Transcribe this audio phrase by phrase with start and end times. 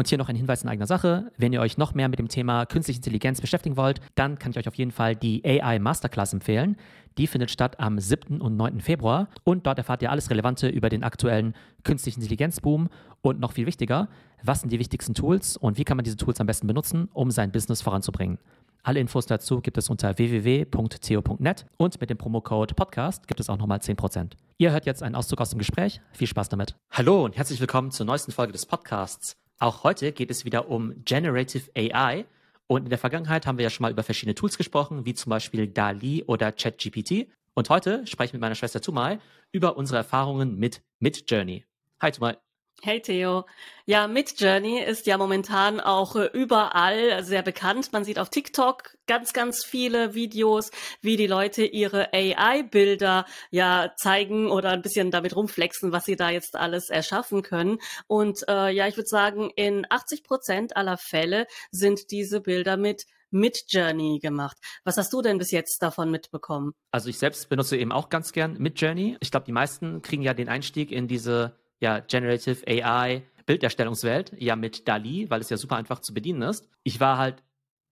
[0.00, 1.30] Und hier noch ein Hinweis in eigener Sache.
[1.36, 4.56] Wenn ihr euch noch mehr mit dem Thema künstliche Intelligenz beschäftigen wollt, dann kann ich
[4.56, 6.78] euch auf jeden Fall die AI Masterclass empfehlen.
[7.18, 8.40] Die findet statt am 7.
[8.40, 8.80] und 9.
[8.80, 12.88] Februar und dort erfahrt ihr alles Relevante über den aktuellen künstlichen Intelligenzboom
[13.20, 14.08] und noch viel wichtiger,
[14.42, 17.30] was sind die wichtigsten Tools und wie kann man diese Tools am besten benutzen, um
[17.30, 18.38] sein Business voranzubringen.
[18.82, 23.58] Alle Infos dazu gibt es unter www.co.net und mit dem Promocode Podcast gibt es auch
[23.58, 24.30] nochmal 10%.
[24.56, 26.00] Ihr hört jetzt einen Auszug aus dem Gespräch.
[26.12, 26.74] Viel Spaß damit.
[26.90, 29.39] Hallo und herzlich willkommen zur neuesten Folge des Podcasts.
[29.60, 32.24] Auch heute geht es wieder um Generative AI.
[32.66, 35.28] Und in der Vergangenheit haben wir ja schon mal über verschiedene Tools gesprochen, wie zum
[35.28, 37.28] Beispiel DALI oder ChatGPT.
[37.54, 39.20] Und heute spreche ich mit meiner Schwester Tumal
[39.52, 41.66] über unsere Erfahrungen mit Midjourney.
[42.00, 42.38] Hi Tumal.
[42.82, 43.44] Hey Theo.
[43.84, 47.92] Ja, Midjourney ist ja momentan auch äh, überall sehr bekannt.
[47.92, 50.70] Man sieht auf TikTok ganz, ganz viele Videos,
[51.02, 56.30] wie die Leute ihre AI-Bilder ja zeigen oder ein bisschen damit rumflexen, was sie da
[56.30, 57.80] jetzt alles erschaffen können.
[58.06, 63.04] Und äh, ja, ich würde sagen, in 80 Prozent aller Fälle sind diese Bilder mit
[63.30, 64.56] Midjourney gemacht.
[64.84, 66.72] Was hast du denn bis jetzt davon mitbekommen?
[66.92, 69.18] Also ich selbst benutze eben auch ganz gern Midjourney.
[69.20, 74.54] Ich glaube, die meisten kriegen ja den Einstieg in diese ja, Generative AI Bilderstellungswelt ja
[74.54, 76.68] mit DALI, weil es ja super einfach zu bedienen ist.
[76.84, 77.42] Ich war halt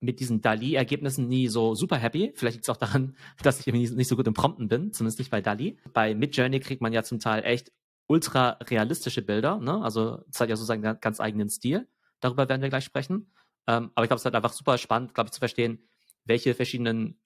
[0.01, 2.33] mit diesen DALI-Ergebnissen nie so super happy.
[2.37, 5.33] Vielleicht liegt es auch daran, dass ich nicht so gut im Prompten bin, zumindest nicht
[5.33, 5.77] bei DALI.
[5.93, 7.73] Bei Midjourney kriegt man ja zum Teil echt
[8.07, 9.83] ultra realistische Bilder, ne?
[9.83, 11.89] Also es hat ja so seinen ganz eigenen Stil.
[12.21, 13.33] Darüber werden wir gleich sprechen.
[13.67, 15.83] Ähm, aber ich glaube, es ist halt einfach super spannend, glaube ich, zu verstehen,
[16.25, 17.21] welche verschiedenen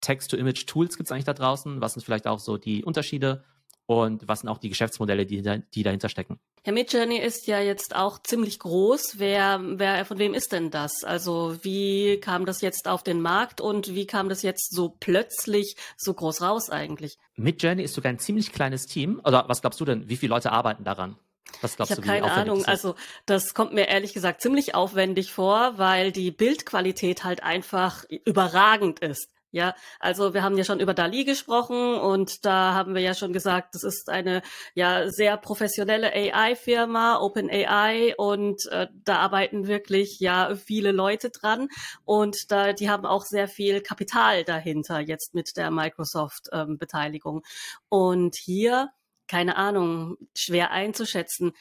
[0.00, 3.44] Text-to-Image-Tools gibt es eigentlich da draußen, was sind vielleicht auch so die Unterschiede
[3.86, 5.42] und was sind auch die Geschäftsmodelle, die,
[5.74, 6.38] die dahinter stecken.
[6.64, 9.18] Herr Midjourney ist ja jetzt auch ziemlich groß.
[9.18, 11.04] Wer, wer, von wem ist denn das?
[11.04, 15.76] Also wie kam das jetzt auf den Markt und wie kam das jetzt so plötzlich
[15.96, 17.18] so groß raus eigentlich?
[17.36, 19.20] Midjourney ist sogar ein ziemlich kleines Team.
[19.24, 20.08] Oder was glaubst du denn?
[20.08, 21.16] Wie viele Leute arbeiten daran?
[21.60, 22.64] Was glaubst ich habe keine Ahnung.
[22.64, 28.98] Also das kommt mir ehrlich gesagt ziemlich aufwendig vor, weil die Bildqualität halt einfach überragend
[28.98, 29.30] ist.
[29.52, 33.32] Ja, also wir haben ja schon über Dali gesprochen und da haben wir ja schon
[33.32, 34.42] gesagt, das ist eine
[34.74, 41.68] ja sehr professionelle AI-Firma, OpenAI und äh, da arbeiten wirklich ja viele Leute dran
[42.04, 47.36] und da die haben auch sehr viel Kapital dahinter jetzt mit der Microsoft-Beteiligung.
[47.36, 47.42] Ähm,
[47.88, 48.90] und hier
[49.28, 51.52] keine Ahnung, schwer einzuschätzen.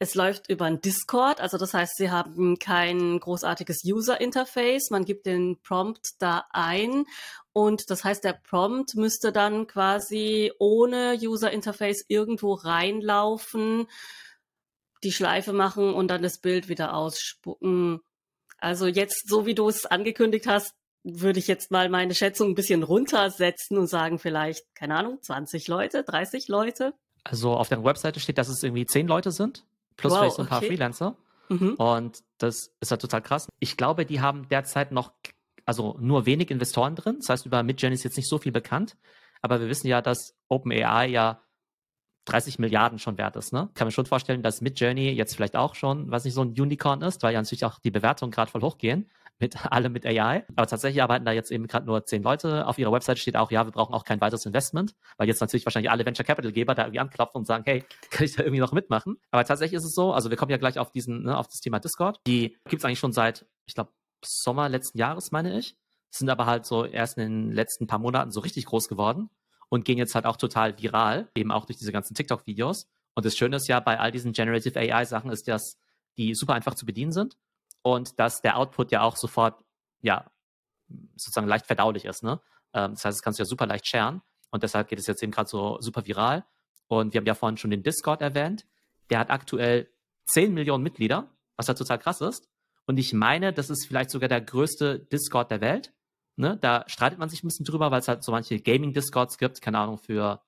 [0.00, 4.90] Es läuft über ein Discord, also das heißt, Sie haben kein großartiges User-Interface.
[4.90, 7.04] Man gibt den Prompt da ein
[7.52, 13.88] und das heißt, der Prompt müsste dann quasi ohne User-Interface irgendwo reinlaufen,
[15.02, 18.00] die Schleife machen und dann das Bild wieder ausspucken.
[18.58, 22.54] Also jetzt, so wie du es angekündigt hast, würde ich jetzt mal meine Schätzung ein
[22.54, 26.94] bisschen runtersetzen und sagen vielleicht, keine Ahnung, 20 Leute, 30 Leute.
[27.24, 29.64] Also auf der Webseite steht, dass es irgendwie 10 Leute sind
[29.98, 30.68] plus wow, vielleicht so ein paar okay.
[30.68, 31.16] Freelancer.
[31.50, 31.74] Mhm.
[31.74, 33.48] Und das ist halt total krass.
[33.58, 35.12] Ich glaube, die haben derzeit noch,
[35.66, 37.16] also nur wenig Investoren drin.
[37.18, 38.96] Das heißt, über Midjourney ist jetzt nicht so viel bekannt.
[39.42, 41.42] Aber wir wissen ja, dass OpenAI ja
[42.24, 43.52] 30 Milliarden schon wert ist.
[43.52, 43.70] Ne?
[43.74, 47.02] Kann man schon vorstellen, dass Midjourney jetzt vielleicht auch schon, was nicht so ein Unicorn
[47.02, 50.44] ist, weil ja natürlich auch die Bewertungen gerade voll hochgehen mit alle mit AI.
[50.56, 52.66] Aber tatsächlich arbeiten da jetzt eben gerade nur zehn Leute.
[52.66, 55.66] Auf ihrer Website steht auch, ja, wir brauchen auch kein weiteres Investment, weil jetzt natürlich
[55.66, 58.60] wahrscheinlich alle Venture Capital Geber da irgendwie anklopfen und sagen, hey, kann ich da irgendwie
[58.60, 59.16] noch mitmachen?
[59.30, 61.60] Aber tatsächlich ist es so, also wir kommen ja gleich auf diesen, ne, auf das
[61.60, 62.20] Thema Discord.
[62.26, 63.92] Die gibt es eigentlich schon seit, ich glaube,
[64.24, 65.76] Sommer letzten Jahres, meine ich.
[66.10, 69.30] Sind aber halt so erst in den letzten paar Monaten so richtig groß geworden
[69.68, 72.88] und gehen jetzt halt auch total viral, eben auch durch diese ganzen TikTok-Videos.
[73.14, 75.78] Und das Schöne ist ja bei all diesen Generative AI-Sachen ist, dass
[76.16, 77.36] die super einfach zu bedienen sind
[77.94, 79.62] und dass der Output ja auch sofort,
[80.00, 80.30] ja,
[81.16, 82.22] sozusagen leicht verdaulich ist.
[82.22, 82.40] Ne?
[82.72, 85.22] Ähm, das heißt, das kannst du ja super leicht sharen und deshalb geht es jetzt
[85.22, 86.44] eben gerade so super viral.
[86.86, 88.66] Und wir haben ja vorhin schon den Discord erwähnt.
[89.10, 89.90] Der hat aktuell
[90.26, 92.48] 10 Millionen Mitglieder, was ja total krass ist.
[92.86, 95.92] Und ich meine, das ist vielleicht sogar der größte Discord der Welt.
[96.36, 96.56] Ne?
[96.56, 99.78] Da streitet man sich ein bisschen drüber, weil es halt so manche Gaming-Discords gibt, keine
[99.78, 100.40] Ahnung, für,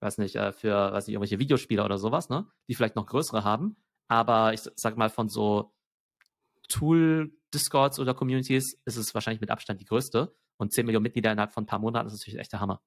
[0.00, 2.46] weiß nicht, äh, für, weiß nicht, irgendwelche Videospiele oder sowas, ne?
[2.68, 3.76] Die vielleicht noch größere haben.
[4.08, 5.74] Aber ich sag mal, von so
[6.68, 10.34] Tool-Discords oder Communities ist es wahrscheinlich mit Abstand die größte.
[10.56, 12.80] Und 10 Millionen Mitglieder innerhalb von ein paar Monaten ist natürlich echt der Hammer.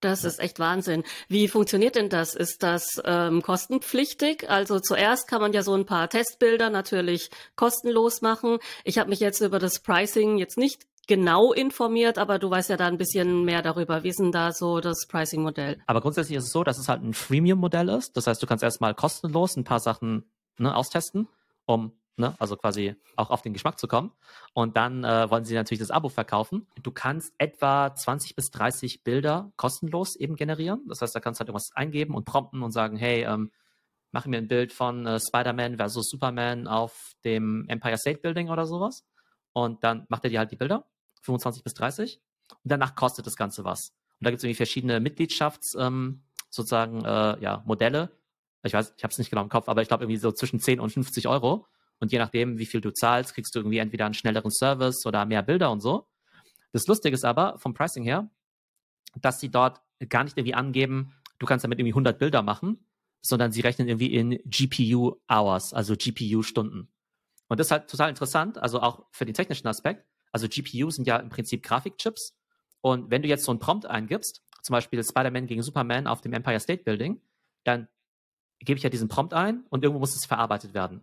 [0.00, 1.04] Das ist echt Wahnsinn.
[1.28, 2.34] Wie funktioniert denn das?
[2.34, 4.48] Ist das ähm, kostenpflichtig?
[4.48, 8.58] Also zuerst kann man ja so ein paar Testbilder natürlich kostenlos machen.
[8.84, 12.76] Ich habe mich jetzt über das Pricing jetzt nicht genau informiert, aber du weißt ja
[12.78, 14.02] da ein bisschen mehr darüber.
[14.02, 15.82] Wie ist denn da so das Pricing-Modell?
[15.86, 18.16] Aber grundsätzlich ist es so, dass es halt ein Freemium-Modell ist.
[18.16, 21.28] Das heißt, du kannst erstmal kostenlos ein paar Sachen ne, austesten,
[21.66, 22.34] um ne?
[22.38, 24.12] also quasi auch auf den Geschmack zu kommen.
[24.52, 26.66] Und dann äh, wollen sie natürlich das Abo verkaufen.
[26.82, 30.84] Du kannst etwa 20 bis 30 Bilder kostenlos eben generieren.
[30.88, 33.50] Das heißt, da kannst du halt irgendwas eingeben und prompten und sagen, hey, ähm,
[34.12, 38.66] mache mir ein Bild von äh, Spider-Man versus Superman auf dem Empire State Building oder
[38.66, 39.04] sowas.
[39.52, 40.84] Und dann macht er dir halt die Bilder,
[41.22, 42.20] 25 bis 30.
[42.50, 43.92] Und danach kostet das Ganze was.
[44.18, 48.10] Und da gibt es irgendwie verschiedene Mitgliedschafts, ähm, sozusagen, äh, ja, Modelle.
[48.62, 50.60] Ich weiß, ich habe es nicht genau im Kopf, aber ich glaube irgendwie so zwischen
[50.60, 51.66] 10 und 50 Euro.
[52.00, 55.24] Und je nachdem, wie viel du zahlst, kriegst du irgendwie entweder einen schnelleren Service oder
[55.26, 56.08] mehr Bilder und so.
[56.72, 58.28] Das Lustige ist aber vom Pricing her,
[59.16, 62.84] dass sie dort gar nicht irgendwie angeben, du kannst damit irgendwie 100 Bilder machen,
[63.22, 66.88] sondern sie rechnen irgendwie in GPU Hours, also GPU Stunden.
[67.48, 70.06] Und das ist halt total interessant, also auch für den technischen Aspekt.
[70.32, 72.36] Also GPU sind ja im Prinzip Grafikchips.
[72.80, 76.32] Und wenn du jetzt so einen Prompt eingibst, zum Beispiel Spider-Man gegen Superman auf dem
[76.32, 77.20] Empire State Building,
[77.64, 77.88] dann
[78.60, 81.02] gebe ich ja diesen Prompt ein und irgendwo muss es verarbeitet werden.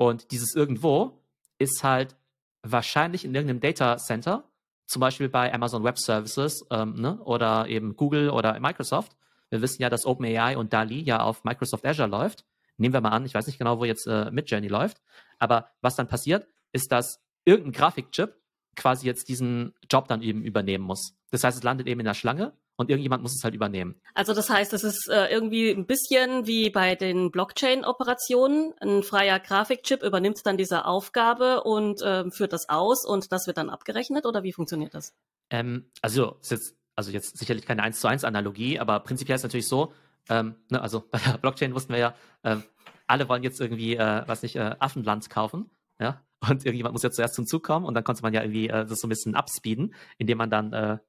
[0.00, 1.20] Und dieses irgendwo
[1.58, 2.16] ist halt
[2.62, 4.44] wahrscheinlich in irgendeinem Data Center,
[4.86, 9.14] zum Beispiel bei Amazon Web Services ähm, ne, oder eben Google oder Microsoft.
[9.50, 12.46] Wir wissen ja, dass OpenAI und DALI ja auf Microsoft Azure läuft.
[12.78, 15.02] Nehmen wir mal an, ich weiß nicht genau, wo jetzt äh, Midjourney läuft,
[15.38, 18.34] aber was dann passiert, ist, dass irgendein Grafikchip
[18.76, 21.14] quasi jetzt diesen Job dann eben übernehmen muss.
[21.30, 24.00] Das heißt, es landet eben in der Schlange und irgendjemand muss es halt übernehmen.
[24.14, 28.72] Also das heißt, es ist äh, irgendwie ein bisschen wie bei den Blockchain-Operationen.
[28.80, 33.58] Ein freier Grafikchip übernimmt dann diese Aufgabe und äh, führt das aus und das wird
[33.58, 35.14] dann abgerechnet oder wie funktioniert das?
[35.50, 39.40] Ähm, also ist jetzt, also jetzt sicherlich keine 1 zu 1 Analogie, aber prinzipiell ist
[39.40, 39.92] es natürlich so,
[40.30, 42.56] ähm, ne, also bei der Blockchain wussten wir ja, äh,
[43.06, 45.68] alle wollen jetzt irgendwie, äh, was nicht, äh, Affenland kaufen,
[46.00, 48.68] ja, und irgendjemand muss ja zuerst zum Zug kommen und dann konnte man ja irgendwie
[48.68, 51.00] das so ein bisschen abspeeden, indem man dann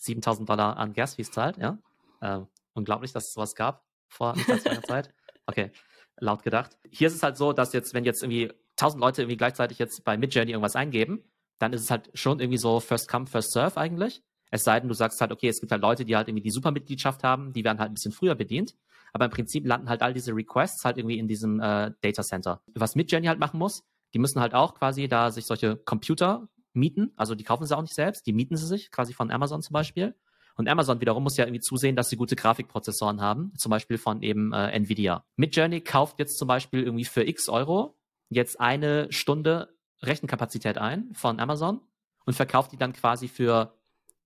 [0.00, 1.78] 7000 Dollar an Gasfees zahlt, ja.
[2.20, 2.40] Äh,
[2.74, 5.14] unglaublich, dass es sowas gab vor nicht langer Zeit.
[5.46, 5.70] Okay,
[6.18, 6.78] laut gedacht.
[6.90, 10.04] Hier ist es halt so, dass jetzt, wenn jetzt irgendwie 1000 Leute irgendwie gleichzeitig jetzt
[10.04, 11.24] bei Midjourney irgendwas eingeben,
[11.58, 14.22] dann ist es halt schon irgendwie so First Come, First Serve eigentlich.
[14.50, 16.50] Es sei denn, du sagst halt, okay, es gibt halt Leute, die halt irgendwie die
[16.50, 18.74] Supermitgliedschaft haben, die werden halt ein bisschen früher bedient.
[19.12, 22.62] Aber im Prinzip landen halt all diese Requests halt irgendwie in diesem äh, Data Center.
[22.74, 27.12] Was Midjourney halt machen muss, die müssen halt auch quasi da sich solche Computer mieten.
[27.16, 29.74] Also die kaufen sie auch nicht selbst, die mieten sie sich, quasi von Amazon zum
[29.74, 30.14] Beispiel.
[30.56, 34.22] Und Amazon wiederum muss ja irgendwie zusehen, dass sie gute Grafikprozessoren haben, zum Beispiel von
[34.22, 35.24] eben äh, Nvidia.
[35.36, 37.96] Midjourney kauft jetzt zum Beispiel irgendwie für x Euro
[38.28, 41.80] jetzt eine Stunde Rechenkapazität ein von Amazon
[42.24, 43.74] und verkauft die dann quasi für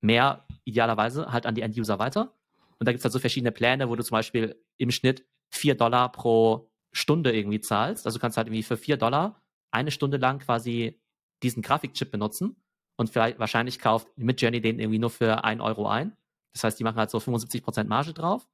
[0.00, 2.34] mehr, idealerweise, halt an die End-User weiter.
[2.78, 5.74] Und da gibt es halt so verschiedene Pläne, wo du zum Beispiel im Schnitt 4
[5.76, 8.06] Dollar pro Stunde irgendwie zahlst.
[8.06, 11.00] Also du kannst halt irgendwie für 4 Dollar eine Stunde lang quasi
[11.44, 12.56] diesen Grafikchip benutzen
[12.96, 16.16] und vielleicht wahrscheinlich kauft Midjourney den irgendwie nur für 1 Euro ein.
[16.52, 18.48] Das heißt, die machen halt so 75% Marge drauf.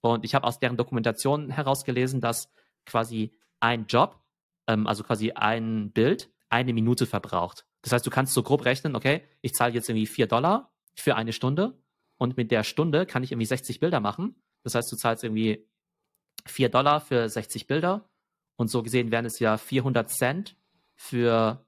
[0.00, 2.50] Und ich habe aus deren Dokumentation herausgelesen, dass
[2.86, 4.20] quasi ein Job,
[4.66, 7.64] ähm, also quasi ein Bild, eine Minute verbraucht.
[7.82, 11.16] Das heißt, du kannst so grob rechnen, okay, ich zahle jetzt irgendwie 4 Dollar für
[11.16, 11.78] eine Stunde
[12.18, 14.36] und mit der Stunde kann ich irgendwie 60 Bilder machen.
[14.64, 15.68] Das heißt, du zahlst irgendwie
[16.46, 18.08] 4 Dollar für 60 Bilder
[18.56, 20.56] und so gesehen wären es ja 400 Cent
[20.94, 21.64] für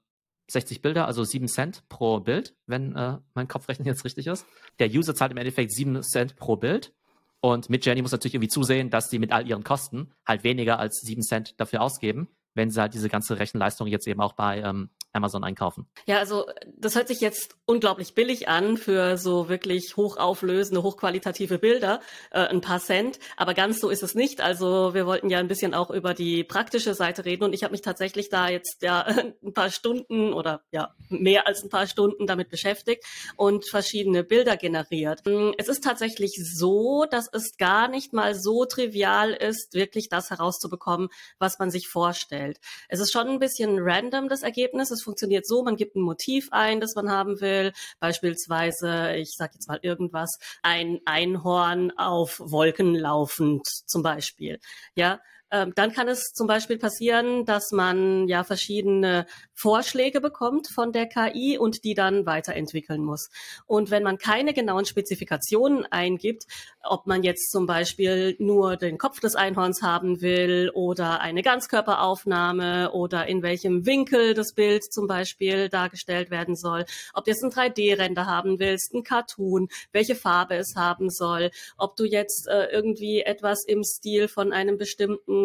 [0.47, 4.45] 60 Bilder, also 7 Cent pro Bild, wenn äh, mein Kopfrechnen jetzt richtig ist.
[4.79, 6.93] Der User zahlt im Endeffekt 7 Cent pro Bild.
[7.41, 11.01] Und Midjourney muss natürlich irgendwie zusehen, dass sie mit all ihren Kosten halt weniger als
[11.01, 14.89] 7 Cent dafür ausgeben, wenn sie halt diese ganze Rechenleistung jetzt eben auch bei ähm,
[15.15, 15.87] Amazon einkaufen.
[16.05, 16.45] Ja, also
[16.77, 22.01] das hört sich jetzt unglaublich billig an für so wirklich hochauflösende, hochqualitative Bilder,
[22.31, 24.41] äh, ein paar Cent, aber ganz so ist es nicht.
[24.41, 27.71] Also wir wollten ja ein bisschen auch über die praktische Seite reden und ich habe
[27.71, 29.01] mich tatsächlich da jetzt ja
[29.43, 33.03] ein paar Stunden oder ja mehr als ein paar Stunden damit beschäftigt
[33.37, 35.21] und verschiedene Bilder generiert.
[35.25, 40.29] Hm, es ist tatsächlich so, dass es gar nicht mal so trivial ist, wirklich das
[40.29, 42.59] herauszubekommen, was man sich vorstellt.
[42.89, 44.91] Es ist schon ein bisschen random das Ergebnis.
[44.91, 47.71] Es funktioniert so, man gibt ein Motiv ein, das man haben will.
[48.01, 54.59] Beispielsweise, ich sage jetzt mal irgendwas, ein Einhorn auf Wolken laufend zum Beispiel.
[54.95, 55.21] Ja,
[55.55, 61.07] ähm, dann kann es zum Beispiel passieren, dass man ja verschiedene Vorschläge bekommt von der
[61.07, 63.29] KI und die dann weiterentwickeln muss.
[63.65, 66.43] Und wenn man keine genauen Spezifikationen eingibt,
[66.83, 72.91] ob man jetzt zum Beispiel nur den Kopf des Einhorns haben will oder eine Ganzkörperaufnahme
[72.91, 77.51] oder in welchem Winkel das Bild zum Beispiel dargestellt werden soll, ob du jetzt ein
[77.51, 83.21] 3D-Render haben willst, ein Cartoon, welche Farbe es haben soll, ob du jetzt äh, irgendwie
[83.21, 85.44] etwas im Stil von einem bestimmten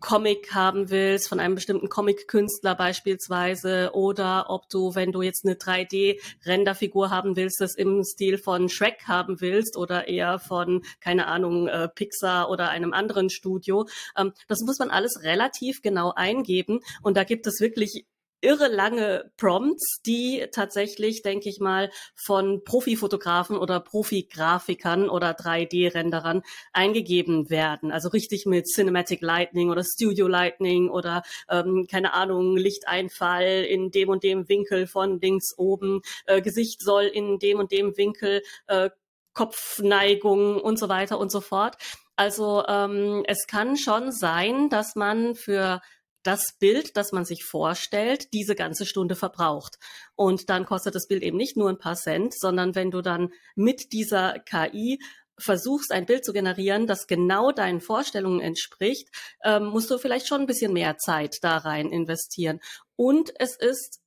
[0.00, 5.54] Comic haben willst, von einem bestimmten Comic-Künstler beispielsweise, oder ob du, wenn du jetzt eine
[5.54, 11.68] 3D-Renderfigur haben willst, das im Stil von Shrek haben willst oder eher von, keine Ahnung,
[11.68, 13.86] äh, Pixar oder einem anderen Studio.
[14.16, 18.06] Ähm, das muss man alles relativ genau eingeben und da gibt es wirklich
[18.40, 26.42] irre lange Prompts, die tatsächlich, denke ich mal, von Profifotografen oder Profigrafikern oder 3D-Renderern
[26.72, 27.92] eingegeben werden.
[27.92, 34.08] Also richtig mit Cinematic Lightning oder Studio Lightning oder ähm, keine Ahnung, Lichteinfall in dem
[34.08, 38.90] und dem Winkel von links oben, äh, Gesicht soll in dem und dem Winkel äh,
[39.32, 41.76] Kopfneigung und so weiter und so fort.
[42.16, 45.80] Also ähm, es kann schon sein, dass man für
[46.22, 49.78] das Bild, das man sich vorstellt, diese ganze Stunde verbraucht.
[50.14, 53.32] Und dann kostet das Bild eben nicht nur ein paar Cent, sondern wenn du dann
[53.54, 54.98] mit dieser KI
[55.38, 59.08] versuchst, ein Bild zu generieren, das genau deinen Vorstellungen entspricht,
[59.42, 62.60] ähm, musst du vielleicht schon ein bisschen mehr Zeit da rein investieren.
[62.96, 64.00] Und es ist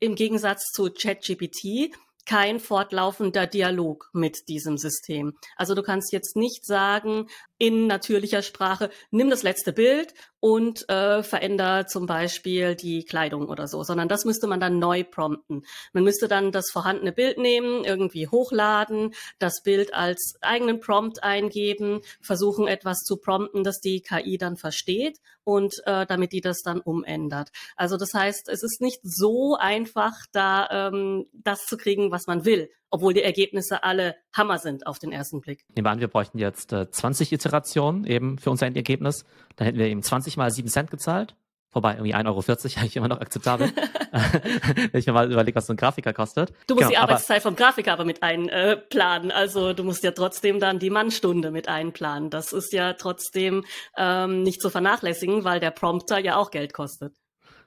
[0.00, 1.92] im Gegensatz zu ChatGPT
[2.28, 5.32] kein fortlaufender Dialog mit diesem System.
[5.56, 7.26] Also du kannst jetzt nicht sagen,
[7.58, 13.66] in natürlicher Sprache, nimm das letzte Bild und äh, veränder zum Beispiel die Kleidung oder
[13.66, 15.64] so, sondern das müsste man dann neu prompten.
[15.92, 22.00] Man müsste dann das vorhandene Bild nehmen, irgendwie hochladen, das Bild als eigenen Prompt eingeben,
[22.20, 26.80] versuchen etwas zu prompten, das die KI dann versteht und äh, damit die das dann
[26.80, 27.50] umändert.
[27.74, 32.44] Also das heißt, es ist nicht so einfach, da ähm, das zu kriegen, was man
[32.44, 35.64] will obwohl die Ergebnisse alle Hammer sind auf den ersten Blick.
[35.74, 39.24] Nehmen wir an, wir bräuchten jetzt äh, 20 Iterationen eben für unser Endergebnis.
[39.56, 41.34] Dann hätten wir eben 20 mal 7 Cent gezahlt.
[41.72, 42.42] Wobei, irgendwie 1,40 Euro
[42.80, 43.70] eigentlich immer noch akzeptabel.
[44.92, 46.50] Wenn ich mir mal überlege, was so ein Grafiker kostet.
[46.66, 49.30] Du musst genau, die Arbeitszeit vom Grafiker aber mit einplanen.
[49.30, 52.30] Äh, also du musst ja trotzdem dann die Mannstunde mit einplanen.
[52.30, 53.64] Das ist ja trotzdem
[53.98, 57.14] ähm, nicht zu vernachlässigen, weil der Prompter ja auch Geld kostet.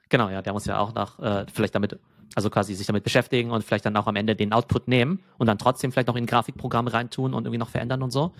[0.08, 1.98] Genau, ja, der muss ja auch noch äh, vielleicht damit
[2.34, 5.46] also quasi sich damit beschäftigen und vielleicht dann auch am Ende den Output nehmen und
[5.46, 8.32] dann trotzdem vielleicht noch in ein Grafikprogramm reintun und irgendwie noch verändern und so.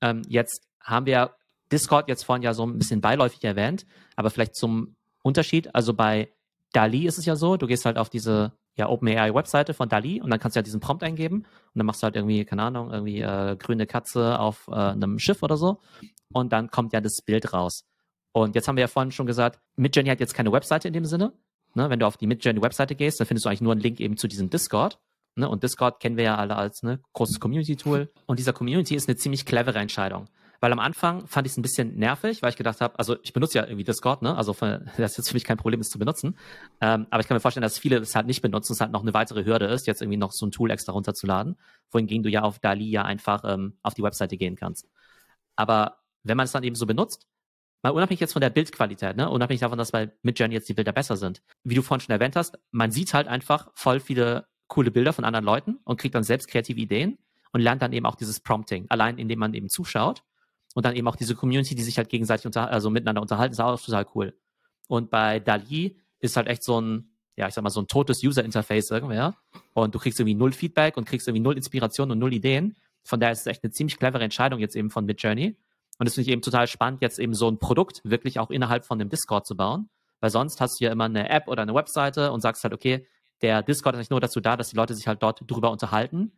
[0.00, 1.34] Ähm, jetzt haben wir
[1.70, 5.74] Discord jetzt vorhin ja so ein bisschen beiläufig erwähnt, aber vielleicht zum Unterschied.
[5.74, 6.32] Also bei
[6.72, 10.30] DALI ist es ja so, du gehst halt auf diese ja, OpenAI-Webseite von DALI und
[10.30, 12.92] dann kannst du ja diesen Prompt eingeben und dann machst du halt irgendwie, keine Ahnung,
[12.92, 15.80] irgendwie äh, grüne Katze auf äh, einem Schiff oder so
[16.32, 17.84] und dann kommt ja das Bild raus.
[18.32, 21.06] Und jetzt haben wir ja vorhin schon gesagt, Midjourney hat jetzt keine Webseite in dem
[21.06, 21.32] Sinne,
[21.78, 21.90] Ne?
[21.90, 24.26] Wenn du auf die Midjourney-Webseite gehst, dann findest du eigentlich nur einen Link eben zu
[24.26, 24.98] diesem Discord.
[25.36, 25.48] Ne?
[25.48, 28.12] Und Discord kennen wir ja alle als ne, großes Community-Tool.
[28.26, 30.26] Und dieser Community ist eine ziemlich clevere Entscheidung.
[30.60, 33.32] Weil am Anfang fand ich es ein bisschen nervig, weil ich gedacht habe, also ich
[33.32, 34.36] benutze ja irgendwie Discord, ne?
[34.36, 36.36] Also das ist jetzt für mich kein Problem, es zu benutzen.
[36.80, 39.02] Ähm, aber ich kann mir vorstellen, dass viele es halt nicht benutzen, es halt noch
[39.02, 41.56] eine weitere Hürde ist, jetzt irgendwie noch so ein Tool extra runterzuladen,
[41.92, 44.88] wohingegen du ja auf Dali ja einfach ähm, auf die Webseite gehen kannst.
[45.54, 47.28] Aber wenn man es dann eben so benutzt,
[47.82, 50.92] mal unabhängig jetzt von der Bildqualität, ne, unabhängig davon, dass bei Midjourney jetzt die Bilder
[50.92, 54.90] besser sind, wie du vorhin schon erwähnt hast, man sieht halt einfach voll viele coole
[54.90, 57.18] Bilder von anderen Leuten und kriegt dann selbst kreative Ideen
[57.52, 60.22] und lernt dann eben auch dieses Prompting, allein indem man eben zuschaut
[60.74, 63.60] und dann eben auch diese Community, die sich halt gegenseitig unter, also miteinander unterhalten, ist
[63.60, 64.38] auch total cool.
[64.88, 68.22] Und bei Dali ist halt echt so ein, ja, ich sag mal, so ein totes
[68.22, 69.36] User-Interface irgendwie, ja.
[69.72, 72.76] Und du kriegst irgendwie null Feedback und kriegst irgendwie null Inspiration und null Ideen.
[73.04, 75.56] Von daher ist es echt eine ziemlich clevere Entscheidung jetzt eben von Midjourney.
[75.98, 78.86] Und das finde ich eben total spannend, jetzt eben so ein Produkt wirklich auch innerhalb
[78.86, 79.88] von dem Discord zu bauen.
[80.20, 83.06] Weil sonst hast du ja immer eine App oder eine Webseite und sagst halt, okay,
[83.42, 86.32] der Discord ist nicht nur dazu da, dass die Leute sich halt dort drüber unterhalten,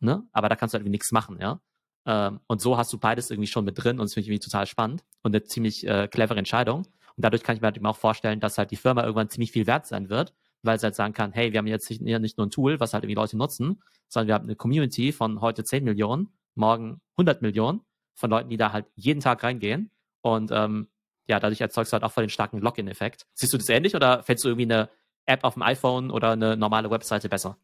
[0.00, 0.24] ne?
[0.32, 1.60] Aber da kannst du halt irgendwie nichts machen, ja.
[2.06, 4.44] Ähm, und so hast du beides irgendwie schon mit drin und das finde ich irgendwie
[4.44, 6.86] total spannend und eine ziemlich äh, clevere Entscheidung.
[7.16, 9.52] Und dadurch kann ich mir halt eben auch vorstellen, dass halt die Firma irgendwann ziemlich
[9.52, 12.38] viel wert sein wird, weil sie halt sagen kann, hey, wir haben jetzt nicht, nicht
[12.38, 15.62] nur ein Tool, was halt irgendwie Leute nutzen, sondern wir haben eine Community von heute
[15.62, 17.82] 10 Millionen, morgen 100 Millionen
[18.20, 19.90] von Leuten, die da halt jeden Tag reingehen.
[20.22, 20.88] Und ähm,
[21.26, 23.26] ja, dadurch erzeugst du halt auch voll den starken Login-Effekt.
[23.34, 24.90] Siehst du das ähnlich oder fällst du irgendwie eine
[25.26, 27.56] App auf dem iPhone oder eine normale Webseite besser?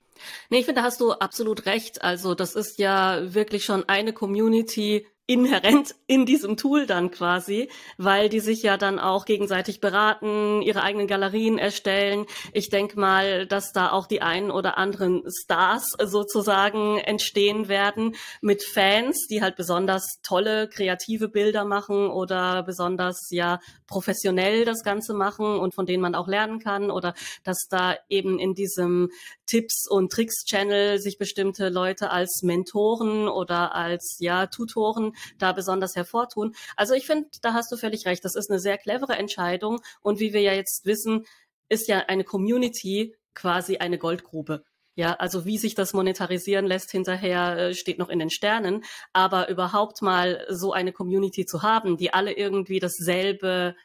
[0.50, 2.02] Nee, ich finde, da hast du absolut recht.
[2.02, 7.68] Also das ist ja wirklich schon eine Community, inhärent in diesem Tool dann quasi,
[7.98, 12.26] weil die sich ja dann auch gegenseitig beraten, ihre eigenen Galerien erstellen.
[12.52, 18.62] Ich denke mal, dass da auch die einen oder anderen Stars sozusagen entstehen werden mit
[18.62, 25.58] Fans, die halt besonders tolle kreative Bilder machen oder besonders ja professionell das Ganze machen
[25.58, 29.10] und von denen man auch lernen kann oder dass da eben in diesem
[29.46, 35.96] Tipps und Tricks Channel sich bestimmte Leute als Mentoren oder als ja Tutoren da besonders
[35.96, 36.54] hervortun.
[36.76, 38.24] Also ich finde, da hast du völlig recht.
[38.24, 39.80] Das ist eine sehr clevere Entscheidung.
[40.00, 41.26] Und wie wir ja jetzt wissen,
[41.68, 44.64] ist ja eine Community quasi eine Goldgrube.
[44.94, 48.82] Ja, also wie sich das monetarisieren lässt hinterher, äh, steht noch in den Sternen.
[49.12, 53.76] Aber überhaupt mal so eine Community zu haben, die alle irgendwie dasselbe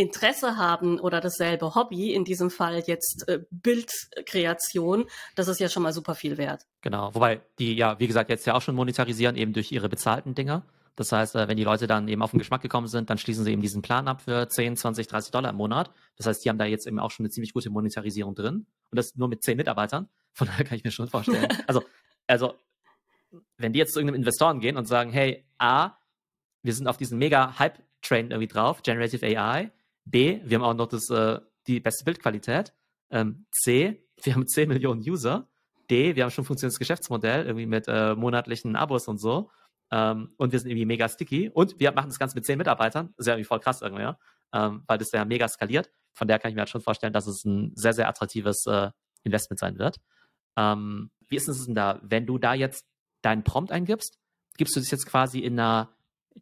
[0.00, 5.82] Interesse haben oder dasselbe Hobby, in diesem Fall jetzt äh, Bildkreation, das ist ja schon
[5.82, 6.66] mal super viel wert.
[6.80, 10.34] Genau, wobei die ja, wie gesagt, jetzt ja auch schon monetarisieren, eben durch ihre bezahlten
[10.34, 10.64] Dinger.
[10.96, 13.44] Das heißt, äh, wenn die Leute dann eben auf den Geschmack gekommen sind, dann schließen
[13.44, 15.90] sie eben diesen Plan ab für 10, 20, 30 Dollar im Monat.
[16.16, 18.66] Das heißt, die haben da jetzt eben auch schon eine ziemlich gute Monetarisierung drin.
[18.90, 20.08] Und das nur mit 10 Mitarbeitern.
[20.32, 21.48] Von daher kann ich mir schon vorstellen.
[21.66, 21.82] also,
[22.26, 22.54] also,
[23.56, 25.92] wenn die jetzt zu irgendeinem Investoren gehen und sagen, hey, A,
[26.62, 29.70] wir sind auf diesen mega Hype-Train irgendwie drauf, Generative AI.
[30.04, 32.72] B, wir haben auch noch das, äh, die beste Bildqualität.
[33.10, 35.48] Ähm, C, wir haben 10 Millionen User.
[35.90, 39.50] D, wir haben schon ein funktionierendes Geschäftsmodell, irgendwie mit äh, monatlichen Abos und so.
[39.90, 41.50] Ähm, und wir sind irgendwie mega sticky.
[41.50, 43.08] Und wir machen das Ganze mit 10 Mitarbeitern.
[43.16, 44.18] Das ist ja irgendwie voll krass irgendwie, ja?
[44.52, 45.90] ähm, weil das ja mega skaliert.
[46.14, 48.90] Von daher kann ich mir halt schon vorstellen, dass es ein sehr, sehr attraktives äh,
[49.24, 49.98] Investment sein wird.
[50.56, 52.86] Ähm, wie ist es denn da, wenn du da jetzt
[53.22, 54.18] deinen Prompt eingibst?
[54.56, 55.94] Gibst du das jetzt quasi in einer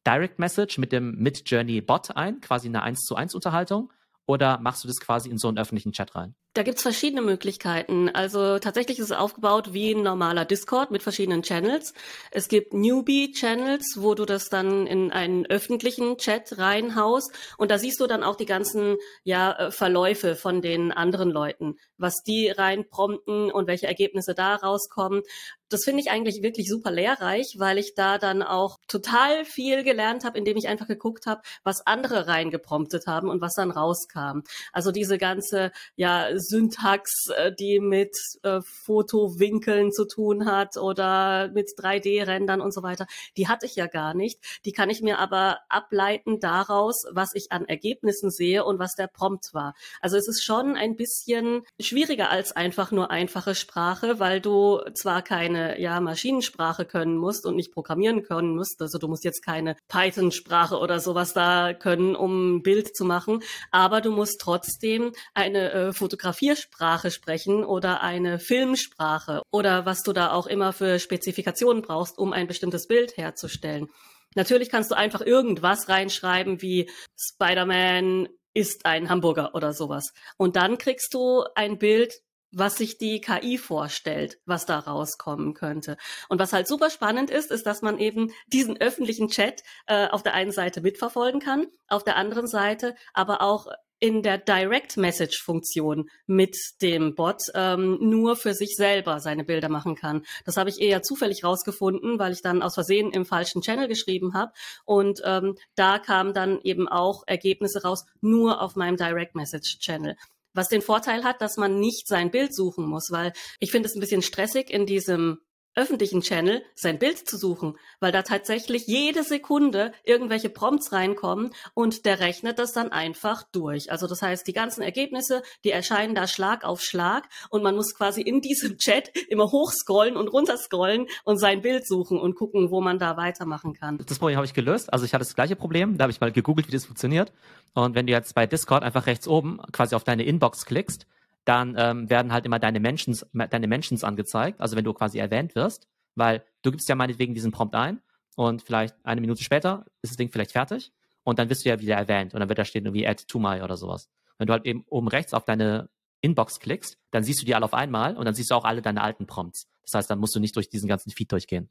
[0.07, 3.93] Direct Message mit dem Mid-Journey Bot ein, quasi eine 1 zu 1 Unterhaltung?
[4.27, 6.35] Oder machst du das quasi in so einen öffentlichen Chat rein?
[6.55, 8.09] Da gibt's verschiedene Möglichkeiten.
[8.09, 11.93] Also tatsächlich ist es aufgebaut wie ein normaler Discord mit verschiedenen Channels.
[12.31, 17.33] Es gibt Newbie-Channels, wo du das dann in einen öffentlichen Chat reinhaust.
[17.59, 21.77] Und da siehst du dann auch die ganzen ja, äh, Verläufe von den anderen Leuten,
[21.99, 25.23] was die reinprompten und welche Ergebnisse da rauskommen.
[25.69, 30.25] Das finde ich eigentlich wirklich super lehrreich, weil ich da dann auch total viel gelernt
[30.25, 34.41] habe, indem ich einfach geguckt habe, was andere reingepromptet haben und was dann rauskam.
[34.73, 41.69] Also diese ganze ja Syntax, äh, die mit äh, Fotowinkeln zu tun hat oder mit
[41.79, 44.39] 3D-Rändern und so weiter, die hatte ich ja gar nicht.
[44.65, 49.09] Die kann ich mir aber ableiten daraus, was ich an Ergebnissen sehe und was der
[49.09, 49.75] Prompt war.
[50.01, 55.23] Also es ist schon ein bisschen schwieriger als einfach nur einfache Sprache, weil du zwar
[55.23, 58.81] keine ja, Maschinensprache können musst und nicht programmieren können musst.
[58.81, 63.43] Also du musst jetzt keine Python-Sprache oder sowas da können, um ein Bild zu machen,
[63.71, 70.13] aber du musst trotzdem eine äh, Fotografie Fotografiersprache sprechen oder eine Filmsprache oder was du
[70.13, 73.89] da auch immer für Spezifikationen brauchst, um ein bestimmtes Bild herzustellen.
[74.35, 80.13] Natürlich kannst du einfach irgendwas reinschreiben wie Spider-Man ist ein Hamburger oder sowas.
[80.37, 82.21] Und dann kriegst du ein Bild,
[82.51, 85.97] was sich die KI vorstellt, was da rauskommen könnte.
[86.29, 90.23] Und was halt super spannend ist, ist, dass man eben diesen öffentlichen Chat äh, auf
[90.23, 93.67] der einen Seite mitverfolgen kann, auf der anderen Seite aber auch
[94.01, 99.69] in der Direct Message Funktion mit dem Bot ähm, nur für sich selber seine Bilder
[99.69, 100.25] machen kann.
[100.45, 104.35] Das habe ich eher zufällig rausgefunden, weil ich dann aus Versehen im falschen Channel geschrieben
[104.35, 104.53] habe
[104.85, 110.17] und ähm, da kamen dann eben auch Ergebnisse raus nur auf meinem Direct Message Channel.
[110.55, 113.95] Was den Vorteil hat, dass man nicht sein Bild suchen muss, weil ich finde es
[113.95, 115.39] ein bisschen stressig in diesem
[115.75, 122.05] öffentlichen Channel sein Bild zu suchen, weil da tatsächlich jede Sekunde irgendwelche Prompts reinkommen und
[122.05, 123.91] der rechnet das dann einfach durch.
[123.93, 127.95] Also das heißt, die ganzen Ergebnisse, die erscheinen da Schlag auf Schlag und man muss
[127.95, 132.81] quasi in diesem Chat immer hochscrollen und runterscrollen und sein Bild suchen und gucken, wo
[132.81, 133.99] man da weitermachen kann.
[134.07, 134.93] Das Problem habe ich gelöst.
[134.93, 135.97] Also ich hatte das gleiche Problem.
[135.97, 137.33] Da habe ich mal gegoogelt, wie das funktioniert.
[137.75, 141.07] Und wenn du jetzt bei Discord einfach rechts oben quasi auf deine Inbox klickst,
[141.49, 145.55] dann ähm, werden halt immer deine Mentions, deine Mentions angezeigt, also wenn du quasi erwähnt
[145.55, 148.03] wirst, weil du gibst ja meinetwegen diesen Prompt ein
[148.37, 150.93] und vielleicht eine Minute später ist das Ding vielleicht fertig
[151.25, 153.39] und dann wirst du ja wieder erwähnt und dann wird da stehen irgendwie add to
[153.39, 154.11] my oder sowas.
[154.37, 155.89] Wenn du halt eben oben rechts auf deine
[156.21, 158.83] Inbox klickst, dann siehst du die alle auf einmal und dann siehst du auch alle
[158.83, 159.69] deine alten Prompts.
[159.85, 161.71] Das heißt, dann musst du nicht durch diesen ganzen Feed durchgehen.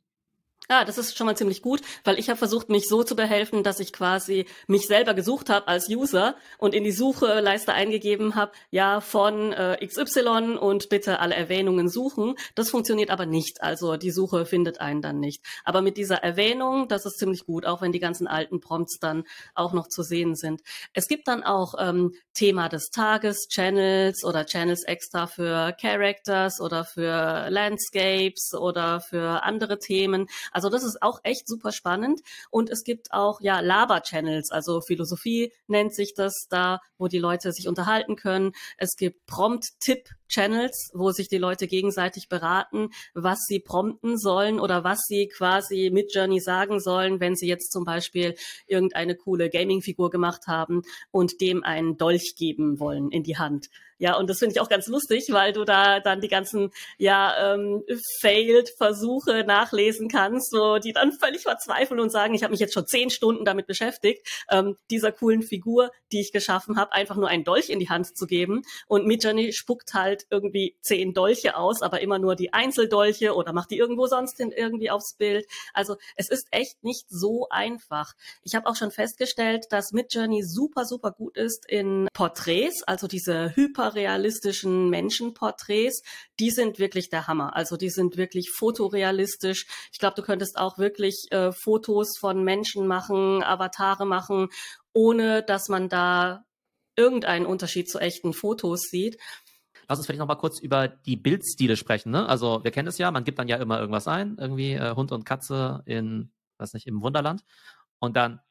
[0.69, 3.63] Ja, das ist schon mal ziemlich gut, weil ich habe versucht, mich so zu behelfen,
[3.63, 8.51] dass ich quasi mich selber gesucht habe als User und in die Sucheleiste eingegeben habe,
[8.69, 12.35] ja, von äh, XY und bitte alle Erwähnungen suchen.
[12.55, 13.63] Das funktioniert aber nicht.
[13.63, 15.41] Also die Suche findet einen dann nicht.
[15.63, 19.23] Aber mit dieser Erwähnung, das ist ziemlich gut, auch wenn die ganzen alten Prompts dann
[19.55, 20.63] auch noch zu sehen sind.
[20.93, 26.83] Es gibt dann auch ähm, Thema des Tages, Channels oder Channels extra für Characters oder
[26.83, 30.27] für Landscapes oder für andere Themen.
[30.57, 32.21] Also das ist auch echt super spannend.
[32.49, 37.51] Und es gibt auch ja Laber-Channels, also Philosophie nennt sich das da, wo die Leute
[37.51, 38.53] sich unterhalten können.
[38.75, 44.83] Es gibt Prompt-Tipp Channels, wo sich die Leute gegenseitig beraten, was sie prompten sollen oder
[44.83, 48.35] was sie quasi mit Journey sagen sollen, wenn sie jetzt zum Beispiel
[48.67, 53.69] irgendeine coole Gaming-Figur gemacht haben und dem einen Dolch geben wollen in die Hand.
[53.99, 57.53] Ja, und das finde ich auch ganz lustig, weil du da dann die ganzen ja
[57.55, 57.83] ähm,
[58.21, 62.85] Failed-Versuche nachlesen kannst, so die dann völlig verzweifeln und sagen, ich habe mich jetzt schon
[62.85, 67.43] zehn Stunden damit beschäftigt, ähm, dieser coolen Figur, die ich geschaffen habe, einfach nur einen
[67.43, 68.61] Dolch in die Hand zu geben.
[68.87, 73.53] Und Midjourney spuckt halt halt irgendwie zehn Dolche aus, aber immer nur die Einzeldolche oder
[73.53, 75.45] macht die irgendwo sonst hin irgendwie aufs Bild.
[75.73, 78.13] Also es ist echt nicht so einfach.
[78.43, 83.55] Ich habe auch schon festgestellt, dass Midjourney super, super gut ist in Porträts, also diese
[83.55, 86.03] hyperrealistischen Menschenporträts,
[86.39, 87.55] die sind wirklich der Hammer.
[87.55, 89.67] Also die sind wirklich fotorealistisch.
[89.91, 94.49] Ich glaube, du könntest auch wirklich äh, Fotos von Menschen machen, Avatare machen,
[94.93, 96.47] ohne dass man da
[96.97, 99.17] irgendeinen Unterschied zu echten Fotos sieht.
[99.87, 102.11] Lass uns vielleicht noch mal kurz über die Bildstile sprechen.
[102.11, 102.27] Ne?
[102.27, 105.11] Also wir kennen es ja, man gibt dann ja immer irgendwas ein, irgendwie äh, Hund
[105.11, 107.45] und Katze in, weiß nicht, im Wunderland.
[107.99, 108.41] Und dann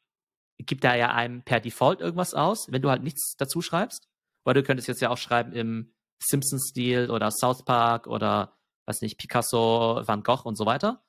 [0.59, 4.09] gibt er ja einem per Default irgendwas aus, wenn du halt nichts dazu schreibst.
[4.45, 9.19] Weil du könntest jetzt ja auch schreiben im Simpsons-Stil oder South Park oder, weiß nicht,
[9.19, 11.03] Picasso, Van Gogh und so weiter.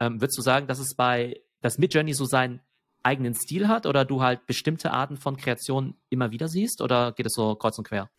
[0.00, 2.60] Ähm, würdest du sagen, dass es bei, dass Midjourney so seinen
[3.02, 7.26] eigenen Stil hat oder du halt bestimmte Arten von Kreationen immer wieder siehst oder geht
[7.26, 8.10] es so kreuz und quer?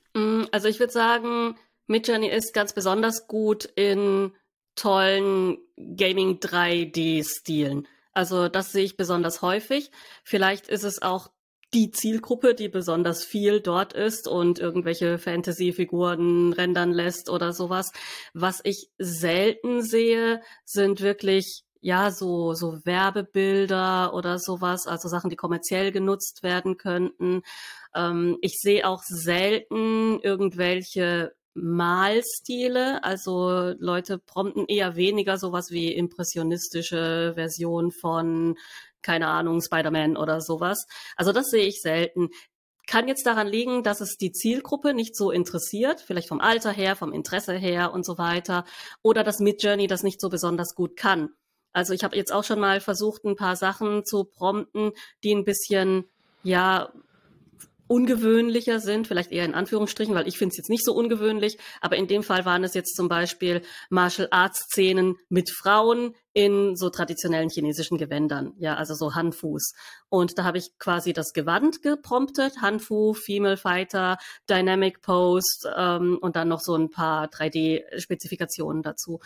[0.52, 1.56] Also ich würde sagen,
[1.88, 4.34] Midjourney ist ganz besonders gut in
[4.76, 7.88] tollen Gaming 3D-Stilen.
[8.14, 9.92] Also das sehe ich besonders häufig.
[10.24, 11.30] Vielleicht ist es auch
[11.74, 17.92] die Zielgruppe, die besonders viel dort ist und irgendwelche Fantasy-Figuren rendern lässt oder sowas.
[18.34, 25.36] Was ich selten sehe, sind wirklich ja, so, so Werbebilder oder sowas, also Sachen, die
[25.36, 27.42] kommerziell genutzt werden könnten.
[27.96, 37.34] Ähm, ich sehe auch selten irgendwelche Malstile, also Leute prompten eher weniger sowas wie impressionistische
[37.36, 38.58] Version von,
[39.02, 40.86] keine Ahnung, Spider-Man oder sowas.
[41.18, 42.30] Also das sehe ich selten.
[42.88, 46.96] Kann jetzt daran liegen, dass es die Zielgruppe nicht so interessiert, vielleicht vom Alter her,
[46.96, 48.66] vom Interesse her und so weiter,
[49.02, 51.30] oder dass Midjourney das nicht so besonders gut kann.
[51.74, 54.92] Also ich habe jetzt auch schon mal versucht, ein paar Sachen zu prompten,
[55.24, 56.06] die ein bisschen,
[56.44, 56.92] ja,
[57.92, 61.98] ungewöhnlicher sind, vielleicht eher in Anführungsstrichen, weil ich finde es jetzt nicht so ungewöhnlich, aber
[61.98, 66.90] in dem Fall waren es jetzt zum Beispiel Martial Arts Szenen mit Frauen in so
[66.90, 69.74] traditionellen chinesischen Gewändern, ja, also so Hanfuß.
[70.08, 74.18] Und da habe ich quasi das Gewand gepromptet, Hanfu, Female Fighter,
[74.50, 79.20] Dynamic Post ähm, und dann noch so ein paar 3D-Spezifikationen dazu.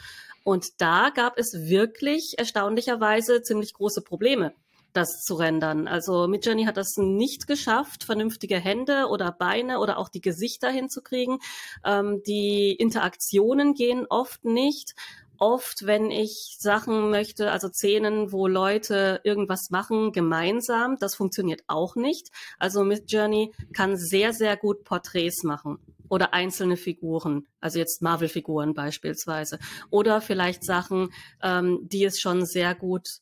[0.44, 4.56] Und da gab es wirklich erstaunlicherweise ziemlich große Probleme
[4.96, 5.88] das zu rendern.
[5.88, 11.40] Also Midjourney hat das nicht geschafft, vernünftige Hände oder Beine oder auch die Gesichter hinzukriegen.
[11.84, 14.96] Ähm, die Interaktionen gehen oft nicht.
[15.38, 21.98] Oft, wenn ich Sachen möchte, also Szenen, wo Leute irgendwas machen, gemeinsam, das funktioniert auch
[21.98, 22.30] nicht.
[22.58, 29.60] Also Midjourney kann sehr, sehr gut Porträts machen oder einzelne Figuren, also jetzt Marvel-Figuren beispielsweise,
[29.90, 31.10] oder vielleicht Sachen,
[31.42, 33.20] ähm, die es schon sehr gut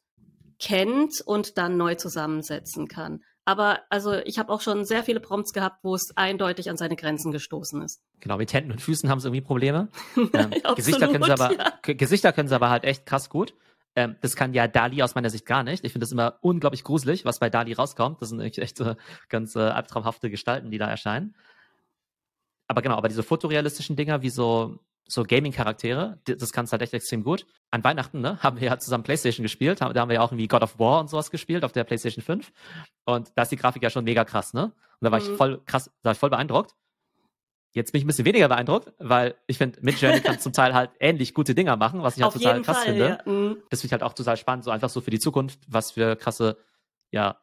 [0.60, 3.22] kennt und dann neu zusammensetzen kann.
[3.46, 6.96] Aber also ich habe auch schon sehr viele Prompts gehabt, wo es eindeutig an seine
[6.96, 8.02] Grenzen gestoßen ist.
[8.22, 9.90] Genau, mit Händen und Füßen haben sie irgendwie Probleme.
[10.16, 11.94] Ähm, Absolut, Gesichter, können sie aber, ja.
[11.94, 13.54] Gesichter können sie aber halt echt krass gut.
[13.96, 15.84] Ähm, das kann ja Dali aus meiner Sicht gar nicht.
[15.84, 18.22] Ich finde das immer unglaublich gruselig, was bei Dali rauskommt.
[18.22, 18.96] Das sind echt äh,
[19.30, 21.36] ganz äh, albtraumhafte Gestalten, die da erscheinen.
[22.68, 27.24] Aber genau, aber diese fotorealistischen Dinger, wie so so Gaming-Charaktere, das kannst halt echt extrem
[27.24, 27.46] gut.
[27.72, 30.48] An Weihnachten, ne, haben wir ja zusammen Playstation gespielt, da haben wir ja auch irgendwie
[30.48, 32.52] God of War und sowas gespielt auf der Playstation 5.
[33.06, 34.66] Und da ist die Grafik ja schon mega krass, ne?
[34.66, 35.32] Und da war mhm.
[35.32, 36.76] ich voll krass, da war ich voll beeindruckt.
[37.74, 40.92] Jetzt bin ich ein bisschen weniger beeindruckt, weil ich finde, Midjourney kann zum Teil halt
[41.00, 43.20] ähnlich gute Dinger machen, was ich halt total krass Fall, finde.
[43.26, 43.32] Ja.
[43.32, 43.58] Mhm.
[43.72, 46.16] Das finde ich halt auch total spannend, so einfach so für die Zukunft, was für
[46.16, 46.58] krasse,
[47.12, 47.40] ja,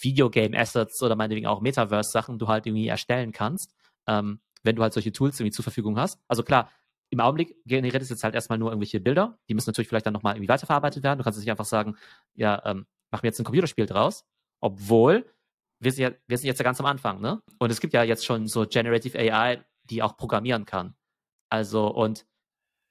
[0.00, 3.74] Videogame-Assets oder meinetwegen auch Metaverse-Sachen du halt irgendwie erstellen kannst.
[4.06, 6.20] Ähm, wenn du halt solche Tools irgendwie zur Verfügung hast.
[6.28, 6.70] Also klar,
[7.10, 9.38] im Augenblick generiert es jetzt halt erstmal nur irgendwelche Bilder.
[9.48, 11.18] Die müssen natürlich vielleicht dann nochmal irgendwie weiterverarbeitet werden.
[11.18, 11.96] Du kannst nicht einfach sagen,
[12.34, 14.24] ja, ähm, mach mir jetzt ein Computerspiel draus.
[14.60, 15.26] Obwohl,
[15.80, 17.42] wir sind, ja, wir sind jetzt ja ganz am Anfang, ne?
[17.58, 20.94] Und es gibt ja jetzt schon so Generative AI, die auch programmieren kann.
[21.48, 22.26] Also, und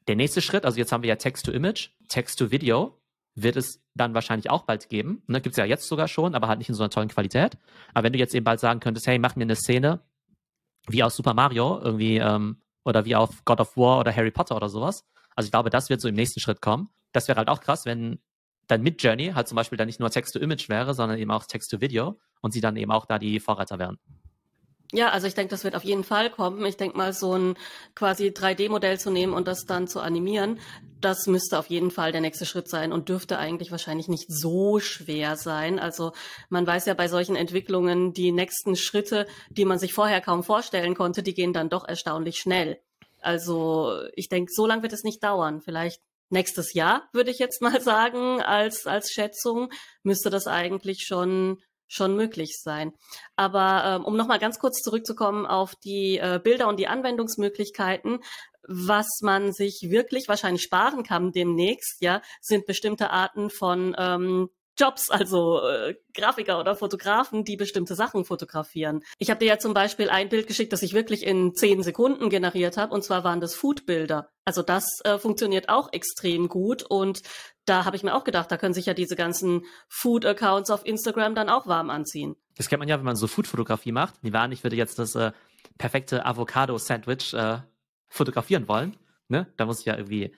[0.08, 2.99] der nächste Schritt, also jetzt haben wir ja Text-to-Image, Text-to-Video,
[3.36, 5.23] wird es dann wahrscheinlich auch bald geben.
[5.27, 7.58] Ne, Gibt es ja jetzt sogar schon, aber halt nicht in so einer tollen Qualität.
[7.93, 10.01] Aber wenn du jetzt eben bald sagen könntest, hey, mach mir eine Szene,
[10.88, 14.56] wie aus Super Mario irgendwie ähm, oder wie auf God of War oder Harry Potter
[14.56, 15.06] oder sowas.
[15.36, 16.89] Also ich glaube, das wird so im nächsten Schritt kommen.
[17.12, 18.20] Das wäre halt auch krass, wenn
[18.68, 22.20] dann mit Journey halt zum Beispiel dann nicht nur Text-to-Image wäre, sondern eben auch Text-to-Video
[22.42, 23.98] und sie dann eben auch da die Vorreiter wären.
[24.91, 26.65] Ja, also ich denke, das wird auf jeden Fall kommen.
[26.65, 27.56] Ich denke mal, so ein
[27.93, 30.60] quasi 3D-Modell zu nehmen und das dann zu animieren,
[30.99, 34.80] das müsste auf jeden Fall der nächste Schritt sein und dürfte eigentlich wahrscheinlich nicht so
[34.80, 35.80] schwer sein.
[35.80, 36.12] Also
[36.49, 40.95] man weiß ja bei solchen Entwicklungen, die nächsten Schritte, die man sich vorher kaum vorstellen
[40.95, 42.80] konnte, die gehen dann doch erstaunlich schnell.
[43.21, 45.62] Also ich denke, so lange wird es nicht dauern.
[45.62, 49.69] Vielleicht nächstes Jahr, würde ich jetzt mal sagen, als, als Schätzung,
[50.04, 52.93] müsste das eigentlich schon schon möglich sein.
[53.36, 58.19] Aber ähm, um nochmal ganz kurz zurückzukommen auf die äh, Bilder und die Anwendungsmöglichkeiten,
[58.67, 64.49] was man sich wirklich wahrscheinlich sparen kann demnächst, ja, sind bestimmte Arten von ähm,
[64.80, 69.02] Jobs, also äh, Grafiker oder Fotografen, die bestimmte Sachen fotografieren.
[69.17, 72.30] Ich habe dir ja zum Beispiel ein Bild geschickt, das ich wirklich in zehn Sekunden
[72.30, 74.30] generiert habe, und zwar waren das Foodbilder.
[74.45, 77.21] Also das äh, funktioniert auch extrem gut und
[77.69, 81.36] da habe ich mir auch gedacht, da können sich ja diese ganzen Food-Accounts auf Instagram
[81.36, 82.36] dann auch warm anziehen.
[82.58, 84.15] Das kennt man ja, wenn man so Food-Fotografie macht.
[84.21, 85.32] Wie waren, ich würde jetzt das äh,
[85.77, 87.60] perfekte Avocado-Sandwich äh,
[88.08, 88.97] fotografieren wollen.
[89.27, 89.47] Ne?
[89.58, 90.36] Da muss ich ja irgendwie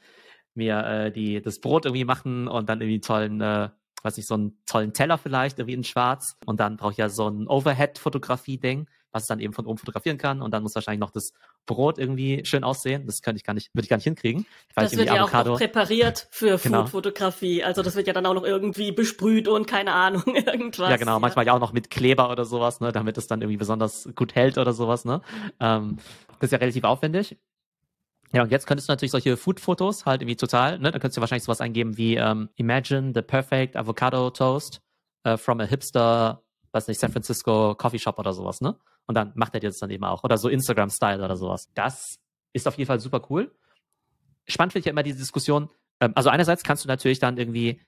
[0.54, 3.70] mir äh, die, das Brot irgendwie machen und dann irgendwie tollen äh,
[4.04, 6.38] weiß nicht, so einen tollen Teller vielleicht, irgendwie in schwarz.
[6.46, 10.18] Und dann brauche ich ja so ein Overhead-Fotografie-Ding, was es dann eben von oben fotografieren
[10.18, 10.42] kann.
[10.42, 11.34] Und dann muss wahrscheinlich noch das
[11.66, 13.06] Brot irgendwie schön aussehen.
[13.06, 14.46] Das könnte ich gar nicht, würde ich gar nicht hinkriegen.
[14.76, 15.54] das wird ja Avocado...
[15.54, 16.82] auch präpariert für genau.
[16.82, 17.64] Food-Fotografie.
[17.64, 20.90] Also das wird ja dann auch noch irgendwie besprüht und keine Ahnung, irgendwas.
[20.90, 21.14] Ja, genau.
[21.14, 21.20] Ja.
[21.20, 24.36] Manchmal ja auch noch mit Kleber oder sowas, ne, damit es dann irgendwie besonders gut
[24.36, 25.22] hält oder sowas, ne.
[25.60, 25.98] Ähm,
[26.40, 27.38] das ist ja relativ aufwendig.
[28.34, 30.92] Ja, und jetzt könntest du natürlich solche Food-Fotos halt irgendwie total, ne?
[30.92, 34.82] Da könntest du wahrscheinlich sowas eingeben wie ähm, Imagine the perfect avocado toast
[35.28, 36.42] uh, from a hipster,
[36.72, 38.78] weiß nicht, San Francisco Coffee Shop oder sowas, ne?
[39.06, 40.24] Und dann macht er dir das dann eben auch.
[40.24, 41.70] Oder so Instagram-Style oder sowas.
[41.74, 42.20] Das
[42.54, 43.54] ist auf jeden Fall super cool.
[44.48, 45.70] Spannend finde ich ja immer diese Diskussion.
[46.00, 47.82] Ähm, also einerseits kannst du natürlich dann irgendwie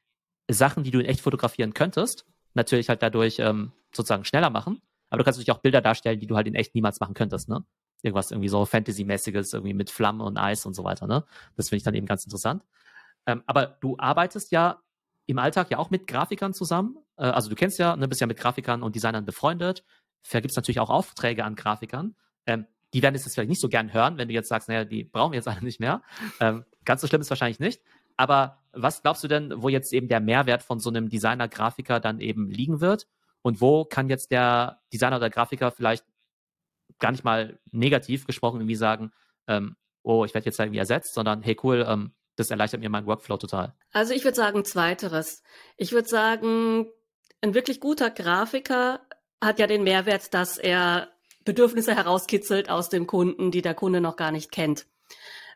[0.50, 4.82] Sachen, die du in echt fotografieren könntest, natürlich halt dadurch ähm, sozusagen schneller machen.
[5.10, 7.48] Aber du kannst natürlich auch Bilder darstellen, die du halt in echt niemals machen könntest,
[7.48, 7.64] ne?
[8.04, 11.08] Irgendwas irgendwie so Fantasy-mäßiges, irgendwie mit Flammen und Eis und so weiter.
[11.08, 11.24] Ne?
[11.56, 12.64] Das finde ich dann eben ganz interessant.
[13.26, 14.82] Ähm, aber du arbeitest ja
[15.26, 16.98] im Alltag ja auch mit Grafikern zusammen.
[17.18, 19.84] Äh, also du kennst ja, ne, bist ja mit Grafikern und Designern befreundet.
[20.22, 22.16] Vergibst es natürlich auch Aufträge an Grafikern.
[22.46, 24.86] Ähm, die werden es jetzt vielleicht nicht so gern hören, wenn du jetzt sagst, naja,
[24.86, 26.04] die brauchen wir jetzt alle nicht mehr.
[26.40, 27.82] Ähm, ganz so schlimm ist wahrscheinlich nicht.
[28.18, 32.20] Aber was glaubst du denn, wo jetzt eben der Mehrwert von so einem Designer-Grafiker dann
[32.20, 33.08] eben liegen wird?
[33.42, 36.06] Und wo kann jetzt der Designer oder Grafiker vielleicht
[37.04, 39.12] gar nicht mal negativ gesprochen irgendwie sagen,
[39.48, 43.06] ähm, oh, ich werde jetzt irgendwie ersetzt, sondern hey cool, ähm, das erleichtert mir meinen
[43.06, 43.76] Workflow total.
[43.92, 45.44] Also ich würde sagen zweiteres.
[45.76, 46.88] Ich würde sagen,
[47.42, 49.02] ein wirklich guter Grafiker
[49.42, 51.10] hat ja den Mehrwert, dass er
[51.44, 54.88] Bedürfnisse herauskitzelt aus dem Kunden, die der Kunde noch gar nicht kennt.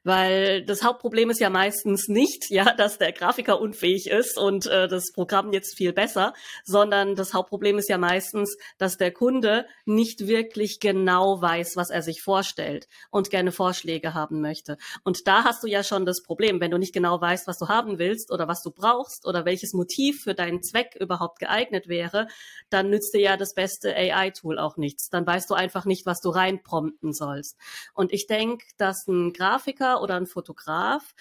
[0.08, 4.88] Weil das Hauptproblem ist ja meistens nicht, ja, dass der Grafiker unfähig ist und äh,
[4.88, 10.26] das Programm jetzt viel besser, sondern das Hauptproblem ist ja meistens, dass der Kunde nicht
[10.26, 14.78] wirklich genau weiß, was er sich vorstellt und gerne Vorschläge haben möchte.
[15.04, 17.68] Und da hast du ja schon das Problem, wenn du nicht genau weißt, was du
[17.68, 22.28] haben willst oder was du brauchst oder welches Motiv für deinen Zweck überhaupt geeignet wäre,
[22.70, 25.10] dann nützt dir ja das beste AI-Tool auch nichts.
[25.10, 27.58] Dann weißt du einfach nicht, was du reinprompten sollst.
[27.94, 31.14] Und ich denke, dass ein Grafiker oder ein Fotograf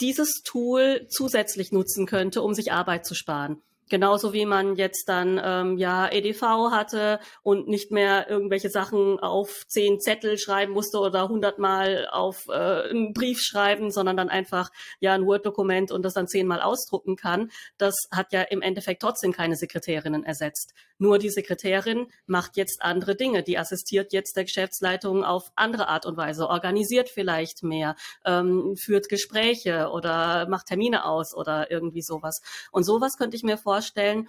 [0.00, 3.62] dieses Tool zusätzlich nutzen könnte, um sich Arbeit zu sparen.
[3.90, 9.64] Genauso wie man jetzt dann ähm, ja EDV hatte und nicht mehr irgendwelche Sachen auf
[9.66, 15.14] zehn Zettel schreiben musste oder hundertmal auf äh, einen Brief schreiben, sondern dann einfach ja
[15.14, 17.50] ein Word-Dokument und das dann zehnmal ausdrucken kann.
[17.78, 20.74] Das hat ja im Endeffekt trotzdem keine Sekretärinnen ersetzt.
[20.98, 23.42] Nur die Sekretärin macht jetzt andere Dinge.
[23.42, 29.08] Die assistiert jetzt der Geschäftsleitung auf andere Art und Weise, organisiert vielleicht mehr, ähm, führt
[29.08, 32.42] Gespräche oder macht Termine aus oder irgendwie sowas.
[32.70, 34.28] Und sowas könnte ich mir vorstellen, vorstellen,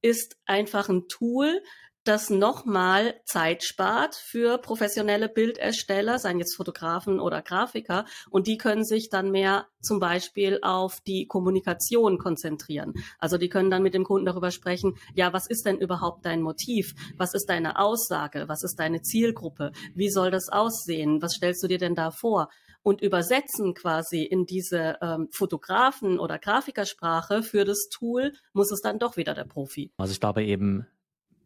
[0.00, 1.60] ist einfach ein Tool,
[2.08, 8.84] das nochmal Zeit spart für professionelle Bildersteller, seien jetzt Fotografen oder Grafiker, und die können
[8.84, 12.94] sich dann mehr zum Beispiel auf die Kommunikation konzentrieren.
[13.18, 16.40] Also die können dann mit dem Kunden darüber sprechen, ja, was ist denn überhaupt dein
[16.40, 16.94] Motiv?
[17.16, 18.48] Was ist deine Aussage?
[18.48, 19.72] Was ist deine Zielgruppe?
[19.94, 21.20] Wie soll das aussehen?
[21.20, 22.48] Was stellst du dir denn da vor?
[22.82, 28.98] und übersetzen quasi in diese ähm, Fotografen- oder Grafikersprache für das Tool, muss es dann
[28.98, 29.92] doch wieder der Profi.
[29.98, 30.86] Also ich glaube eben,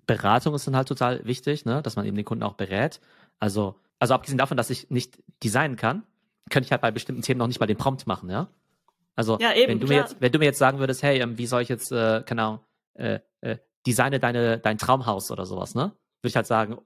[0.07, 1.83] Beratung ist dann halt total wichtig, ne?
[1.83, 3.01] dass man eben den Kunden auch berät.
[3.39, 6.03] Also, also abgesehen davon, dass ich nicht designen kann,
[6.51, 8.49] könnte ich halt bei bestimmten Themen noch nicht mal den Prompt machen, ja.
[9.15, 11.37] Also ja, eben, wenn du mir jetzt, wenn du mir jetzt sagen würdest, hey, ähm,
[11.37, 12.61] wie soll ich jetzt, äh, genau,
[12.95, 15.83] äh, äh, designe deine, dein Traumhaus oder sowas, ne?
[15.83, 16.79] Würde ich halt sagen,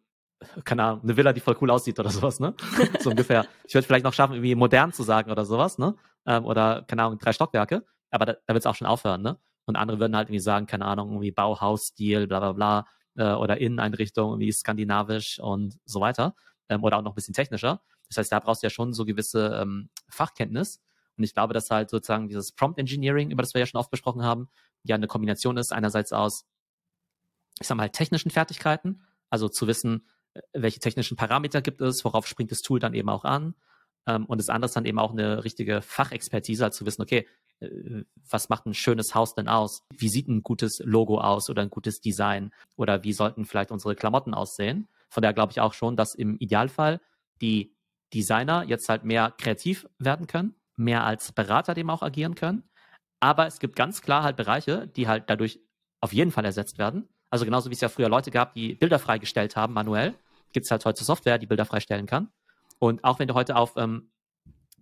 [0.65, 2.55] keine Ahnung, eine Villa, die voll cool aussieht oder sowas, ne?
[3.01, 3.47] So ungefähr.
[3.67, 5.95] Ich würde vielleicht noch schaffen, irgendwie modern zu sagen oder sowas, ne?
[6.27, 7.85] Ähm, oder, keine Ahnung, drei Stockwerke.
[8.11, 9.39] Aber da, da wird es auch schon aufhören, ne?
[9.67, 13.59] Und andere würden halt irgendwie sagen, keine Ahnung, irgendwie Bauhausstil, bla bla bla, äh, oder
[13.59, 16.35] Inneneinrichtung, irgendwie skandinavisch und so weiter.
[16.69, 17.83] Ähm, oder auch noch ein bisschen technischer.
[18.09, 20.81] Das heißt, da brauchst du ja schon so gewisse ähm, Fachkenntnis.
[21.17, 23.91] Und ich glaube, dass halt sozusagen dieses Prompt Engineering, über das wir ja schon oft
[23.91, 24.49] besprochen haben,
[24.83, 26.47] ja eine Kombination ist, einerseits aus,
[27.61, 30.07] ich sag mal, technischen Fertigkeiten, also zu wissen,
[30.53, 33.55] welche technischen Parameter gibt es, worauf springt das Tool dann eben auch an.
[34.07, 37.21] Ähm, und das andere ist dann eben auch eine richtige Fachexpertise, also zu wissen, okay,
[37.21, 37.27] äh,
[38.29, 39.83] was macht ein schönes Haus denn aus?
[39.97, 42.53] Wie sieht ein gutes Logo aus oder ein gutes Design?
[42.77, 44.89] Oder wie sollten vielleicht unsere Klamotten aussehen?
[45.09, 47.01] Von daher glaube ich auch schon, dass im Idealfall
[47.41, 47.75] die
[48.13, 52.65] Designer jetzt halt mehr kreativ werden können, mehr als Berater dem auch agieren können.
[53.21, 55.61] Aber es gibt ganz klar halt Bereiche, die halt dadurch
[56.01, 57.09] auf jeden Fall ersetzt werden.
[57.31, 60.15] Also genauso wie es ja früher Leute gab, die Bilder freigestellt haben, manuell,
[60.53, 62.31] gibt es halt heute Software, die Bilder freistellen kann.
[62.79, 64.11] Und auch wenn du heute auf ähm,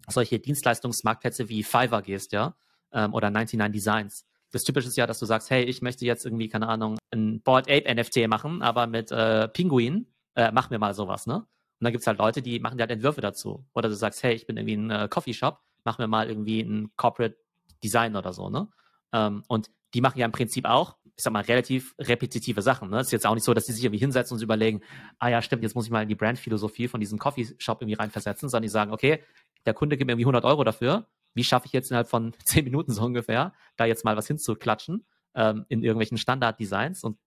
[0.09, 2.57] solche Dienstleistungsmarktplätze wie Fiverr gehst, ja,
[2.95, 6.25] ähm, oder 99 Designs, das Typische ist ja, dass du sagst, hey, ich möchte jetzt
[6.25, 10.79] irgendwie, keine Ahnung, ein Board Ape NFT machen, aber mit äh, Pinguin, äh, mach mir
[10.79, 11.39] mal sowas, ne?
[11.39, 11.47] Und
[11.81, 13.67] dann gibt es halt Leute, die machen halt Entwürfe dazu.
[13.75, 16.93] Oder du sagst, hey, ich bin irgendwie ein äh, Coffeeshop, mach mir mal irgendwie ein
[16.97, 17.37] Corporate
[17.83, 18.69] Design oder so, ne?
[19.13, 22.91] Ähm, und die machen ja im Prinzip auch, ich sag mal, relativ repetitive Sachen.
[22.91, 22.99] Ne?
[22.99, 24.83] Es ist jetzt auch nicht so, dass die sich irgendwie hinsetzen und überlegen,
[25.19, 28.49] ah ja, stimmt, jetzt muss ich mal in die Brandphilosophie von diesem Coffeeshop irgendwie reinversetzen,
[28.49, 29.23] sondern die sagen, okay,
[29.67, 31.07] der Kunde gibt mir irgendwie 100 Euro dafür.
[31.35, 35.05] Wie schaffe ich jetzt innerhalb von 10 Minuten so ungefähr, da jetzt mal was hinzuklatschen
[35.35, 37.19] ähm, in irgendwelchen Standarddesigns und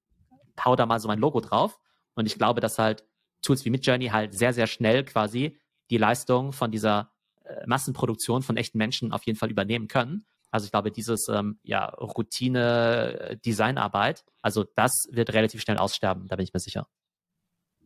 [0.63, 1.79] hau da mal so mein Logo drauf.
[2.15, 3.05] Und ich glaube, dass halt
[3.41, 5.57] Tools wie Midjourney halt sehr, sehr schnell quasi
[5.89, 7.11] die Leistung von dieser
[7.43, 10.25] äh, Massenproduktion von echten Menschen auf jeden Fall übernehmen können.
[10.49, 16.45] Also ich glaube, dieses ähm, ja, Routine-Designarbeit, also das wird relativ schnell aussterben, da bin
[16.45, 16.87] ich mir sicher.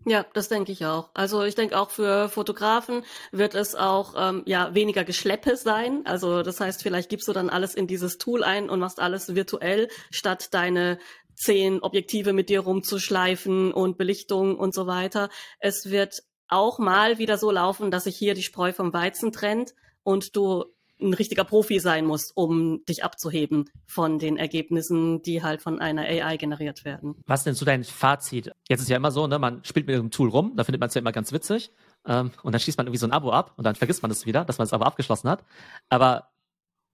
[0.06, 1.10] Ja, das denke ich auch.
[1.14, 6.02] Also ich denke auch für Fotografen wird es auch ähm, ja weniger Geschleppe sein.
[6.06, 9.36] Also das heißt, vielleicht gibst du dann alles in dieses Tool ein und machst alles
[9.36, 10.98] virtuell, statt deine
[11.36, 15.30] zehn Objektive mit dir rumzuschleifen und Belichtung und so weiter.
[15.60, 19.74] Es wird auch mal wieder so laufen, dass sich hier die Spreu vom Weizen trennt
[20.04, 20.66] und du
[21.02, 26.04] ein richtiger Profi sein musst, um dich abzuheben von den Ergebnissen, die halt von einer
[26.04, 27.16] AI generiert werden.
[27.26, 28.52] Was denn so dein Fazit?
[28.70, 30.88] Jetzt ist ja immer so, ne, man spielt mit einem Tool rum, da findet man
[30.90, 31.72] es ja immer ganz witzig.
[32.06, 34.26] Ähm, und dann schließt man irgendwie so ein Abo ab und dann vergisst man es
[34.26, 35.44] wieder, dass man das Abo abgeschlossen hat.
[35.90, 36.30] Aber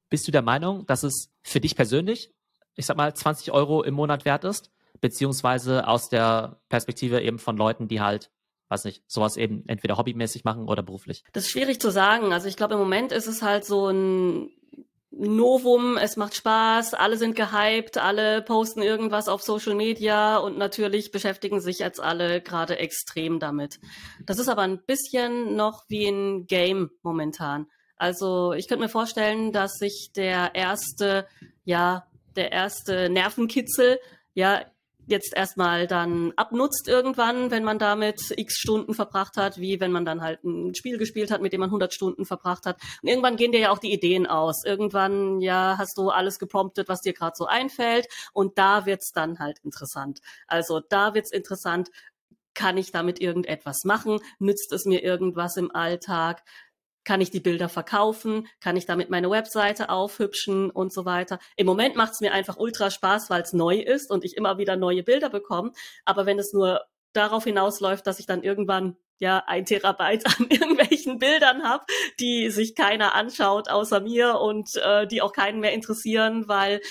[0.10, 2.34] bist du der Meinung, dass es für dich persönlich,
[2.76, 4.72] ich sag mal, 20 Euro im Monat wert ist?
[5.00, 8.32] Beziehungsweise aus der Perspektive eben von Leuten, die halt
[8.70, 11.24] weiß nicht, sowas eben entweder hobbymäßig machen oder beruflich?
[11.34, 12.34] Das ist schwierig zu sagen.
[12.34, 14.50] Also ich glaube, im Moment ist es halt so ein
[15.20, 21.12] Novum, es macht Spaß, alle sind gehypt, alle posten irgendwas auf Social Media und natürlich
[21.12, 23.80] beschäftigen sich jetzt alle gerade extrem damit.
[24.26, 27.68] Das ist aber ein bisschen noch wie ein Game momentan.
[27.96, 31.28] Also ich könnte mir vorstellen, dass sich der erste,
[31.64, 34.00] ja, der erste Nervenkitzel
[34.36, 34.64] ja
[35.08, 40.06] jetzt erstmal dann abnutzt irgendwann, wenn man damit x Stunden verbracht hat, wie wenn man
[40.06, 42.80] dann halt ein Spiel gespielt hat, mit dem man 100 Stunden verbracht hat.
[43.02, 44.64] Und irgendwann gehen dir ja auch die Ideen aus.
[44.66, 48.08] Irgendwann, ja, hast du alles gepromptet, was dir gerade so einfällt.
[48.34, 50.20] Und da wird's dann halt interessant.
[50.46, 51.90] Also da wird's interessant,
[52.54, 54.20] kann ich damit irgendetwas machen?
[54.40, 56.44] Nützt es mir irgendwas im Alltag?
[57.08, 58.50] Kann ich die Bilder verkaufen?
[58.60, 61.40] Kann ich damit meine Webseite aufhübschen und so weiter?
[61.56, 64.58] Im Moment macht es mir einfach ultra Spaß, weil es neu ist und ich immer
[64.58, 65.72] wieder neue Bilder bekomme.
[66.04, 66.82] Aber wenn es nur
[67.14, 71.86] darauf hinausläuft, dass ich dann irgendwann ja ein Terabyte an irgendwelchen Bildern habe,
[72.20, 76.82] die sich keiner anschaut außer mir und äh, die auch keinen mehr interessieren, weil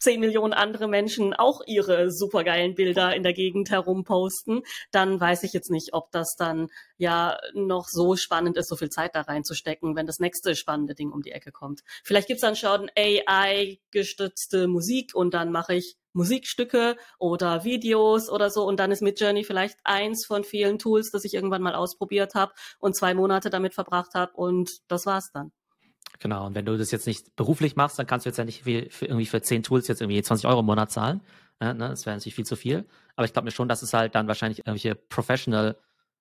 [0.00, 5.52] 10 Millionen andere Menschen auch ihre supergeilen Bilder in der Gegend herumposten, dann weiß ich
[5.52, 9.96] jetzt nicht, ob das dann ja noch so spannend ist, so viel Zeit da reinzustecken,
[9.96, 11.82] wenn das nächste spannende Ding um die Ecke kommt.
[12.02, 18.64] Vielleicht gibt's dann schon AI-gestützte Musik und dann mache ich Musikstücke oder Videos oder so
[18.64, 22.52] und dann ist Midjourney vielleicht eins von vielen Tools, das ich irgendwann mal ausprobiert habe
[22.78, 25.52] und zwei Monate damit verbracht habe und das war's dann.
[26.18, 28.64] Genau, und wenn du das jetzt nicht beruflich machst, dann kannst du jetzt ja nicht
[28.64, 31.22] viel für, irgendwie für zehn Tools jetzt irgendwie 20 Euro im Monat zahlen.
[31.60, 31.88] Ja, ne?
[31.88, 32.86] Das wäre natürlich viel zu viel.
[33.16, 35.76] Aber ich glaube mir schon, dass es halt dann wahrscheinlich irgendwelche Professional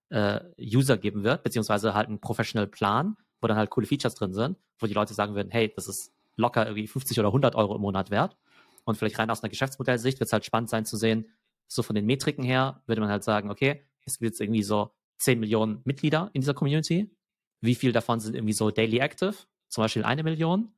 [0.10, 4.34] äh, User geben wird, beziehungsweise halt einen Professional Plan, wo dann halt coole Features drin
[4.34, 7.76] sind, wo die Leute sagen würden, hey, das ist locker irgendwie 50 oder 100 Euro
[7.76, 8.38] im Monat wert.
[8.86, 11.26] Und vielleicht rein aus einer Geschäftsmodellsicht wird es halt spannend sein zu sehen,
[11.68, 14.92] so von den Metriken her würde man halt sagen, okay, es gibt jetzt irgendwie so
[15.20, 17.16] 10 Millionen Mitglieder in dieser Community.
[17.62, 19.36] Wie viel davon sind irgendwie so daily active?
[19.70, 20.74] Zum Beispiel eine Million,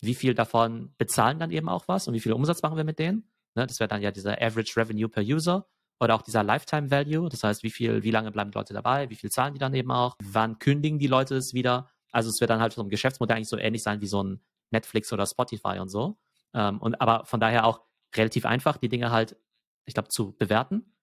[0.00, 2.98] wie viel davon bezahlen dann eben auch was und wie viel Umsatz machen wir mit
[2.98, 3.30] denen?
[3.54, 5.66] Ne, das wäre dann ja dieser Average Revenue per User
[6.00, 7.28] oder auch dieser Lifetime Value.
[7.28, 9.08] Das heißt, wie viel, wie lange bleiben die Leute dabei?
[9.10, 10.16] Wie viel zahlen die dann eben auch?
[10.22, 11.88] Wann kündigen die Leute es wieder?
[12.10, 14.40] Also es wird dann halt so ein Geschäftsmodell eigentlich so ähnlich sein wie so ein
[14.70, 16.18] Netflix oder Spotify und so.
[16.54, 17.82] Ähm, und aber von daher auch
[18.16, 19.36] relativ einfach, die Dinge halt,
[19.84, 20.94] ich glaube, zu bewerten.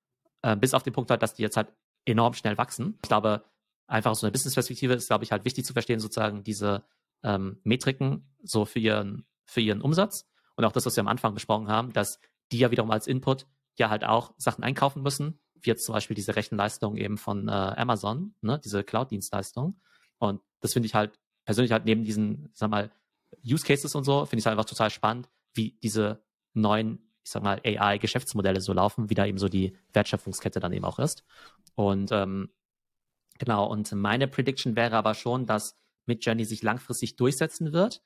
[0.42, 1.72] Äh, bis auf den Punkt halt, dass die jetzt halt
[2.06, 2.98] enorm schnell wachsen.
[3.04, 3.44] Ich glaube,
[3.88, 6.84] einfach aus so einer Business-Perspektive ist, glaube ich, halt wichtig zu verstehen, sozusagen diese
[7.24, 10.28] ähm, Metriken so für ihren, für ihren Umsatz.
[10.56, 12.20] Und auch das, was wir am Anfang besprochen haben, dass
[12.52, 13.46] die ja wiederum als Input
[13.78, 17.52] ja halt auch Sachen einkaufen müssen, wie jetzt zum Beispiel diese Rechenleistung eben von äh,
[17.52, 19.80] Amazon, ne, diese Cloud-Dienstleistung.
[20.18, 22.92] Und das finde ich halt persönlich halt neben diesen, sag mal,
[23.46, 27.44] Use Cases und so finde ich es einfach total spannend, wie diese neuen, ich sag
[27.44, 31.24] mal, AI-Geschäftsmodelle so laufen, wie da eben so die Wertschöpfungskette dann eben auch ist.
[31.76, 32.50] Und ähm,
[33.38, 35.80] genau, und meine Prediction wäre aber schon, dass
[36.10, 38.02] Midjourney sich langfristig durchsetzen wird,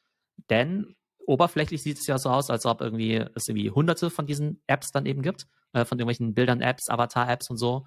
[0.49, 0.95] denn
[1.25, 4.91] oberflächlich sieht es ja so aus, als ob irgendwie es irgendwie hunderte von diesen Apps
[4.91, 7.85] dann eben gibt, äh, von irgendwelchen Bildern, Apps, Avatar-Apps und so.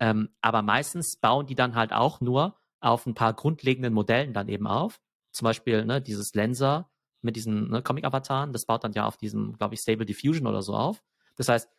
[0.00, 4.48] Ähm, aber meistens bauen die dann halt auch nur auf ein paar grundlegenden Modellen dann
[4.48, 5.00] eben auf.
[5.30, 6.90] Zum Beispiel ne, dieses Lenser
[7.20, 10.62] mit diesen ne, Comic-Avataren, das baut dann ja auf diesem, glaube ich, Stable Diffusion oder
[10.62, 11.02] so auf.
[11.36, 11.70] Das heißt,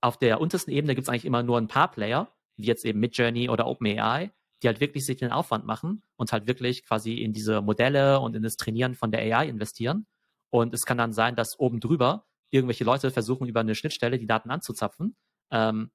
[0.00, 3.00] auf der untersten Ebene gibt es eigentlich immer nur ein paar Player, wie jetzt eben
[3.00, 4.32] Midjourney oder OpenAI,
[4.66, 8.34] die halt wirklich sich den Aufwand machen und halt wirklich quasi in diese Modelle und
[8.34, 10.06] in das Trainieren von der AI investieren.
[10.50, 14.26] Und es kann dann sein, dass oben drüber irgendwelche Leute versuchen, über eine Schnittstelle die
[14.26, 15.14] Daten anzuzapfen
[15.52, 15.92] ähm,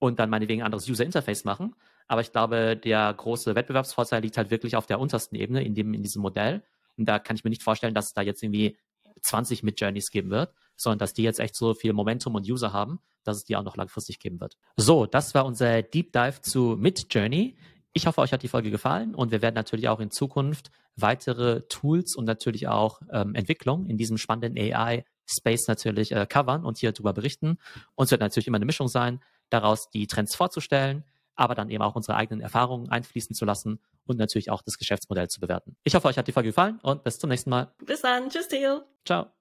[0.00, 1.76] und dann meinetwegen ein anderes User Interface machen.
[2.08, 5.94] Aber ich glaube, der große Wettbewerbsvorteil liegt halt wirklich auf der untersten Ebene, in, dem,
[5.94, 6.64] in diesem Modell.
[6.96, 8.76] Und da kann ich mir nicht vorstellen, dass es da jetzt irgendwie
[9.22, 12.98] 20 Mid-Journeys geben wird, sondern dass die jetzt echt so viel Momentum und User haben,
[13.28, 14.56] dass es die auch noch langfristig geben wird.
[14.76, 17.56] So, das war unser Deep Dive zu Mid-Journey.
[17.92, 21.62] Ich hoffe, euch hat die Folge gefallen und wir werden natürlich auch in Zukunft weitere
[21.68, 26.92] Tools und natürlich auch ähm, Entwicklung in diesem spannenden AI-Space natürlich äh, covern und hier
[26.92, 27.58] darüber berichten.
[27.94, 29.20] Und es wird natürlich immer eine Mischung sein,
[29.50, 31.04] daraus die Trends vorzustellen,
[31.34, 35.28] aber dann eben auch unsere eigenen Erfahrungen einfließen zu lassen und natürlich auch das Geschäftsmodell
[35.28, 35.76] zu bewerten.
[35.84, 37.72] Ich hoffe, euch hat die Folge gefallen und bis zum nächsten Mal.
[37.84, 38.28] Bis dann.
[38.28, 38.82] Tschüss, Theo.
[39.04, 39.37] Ciao.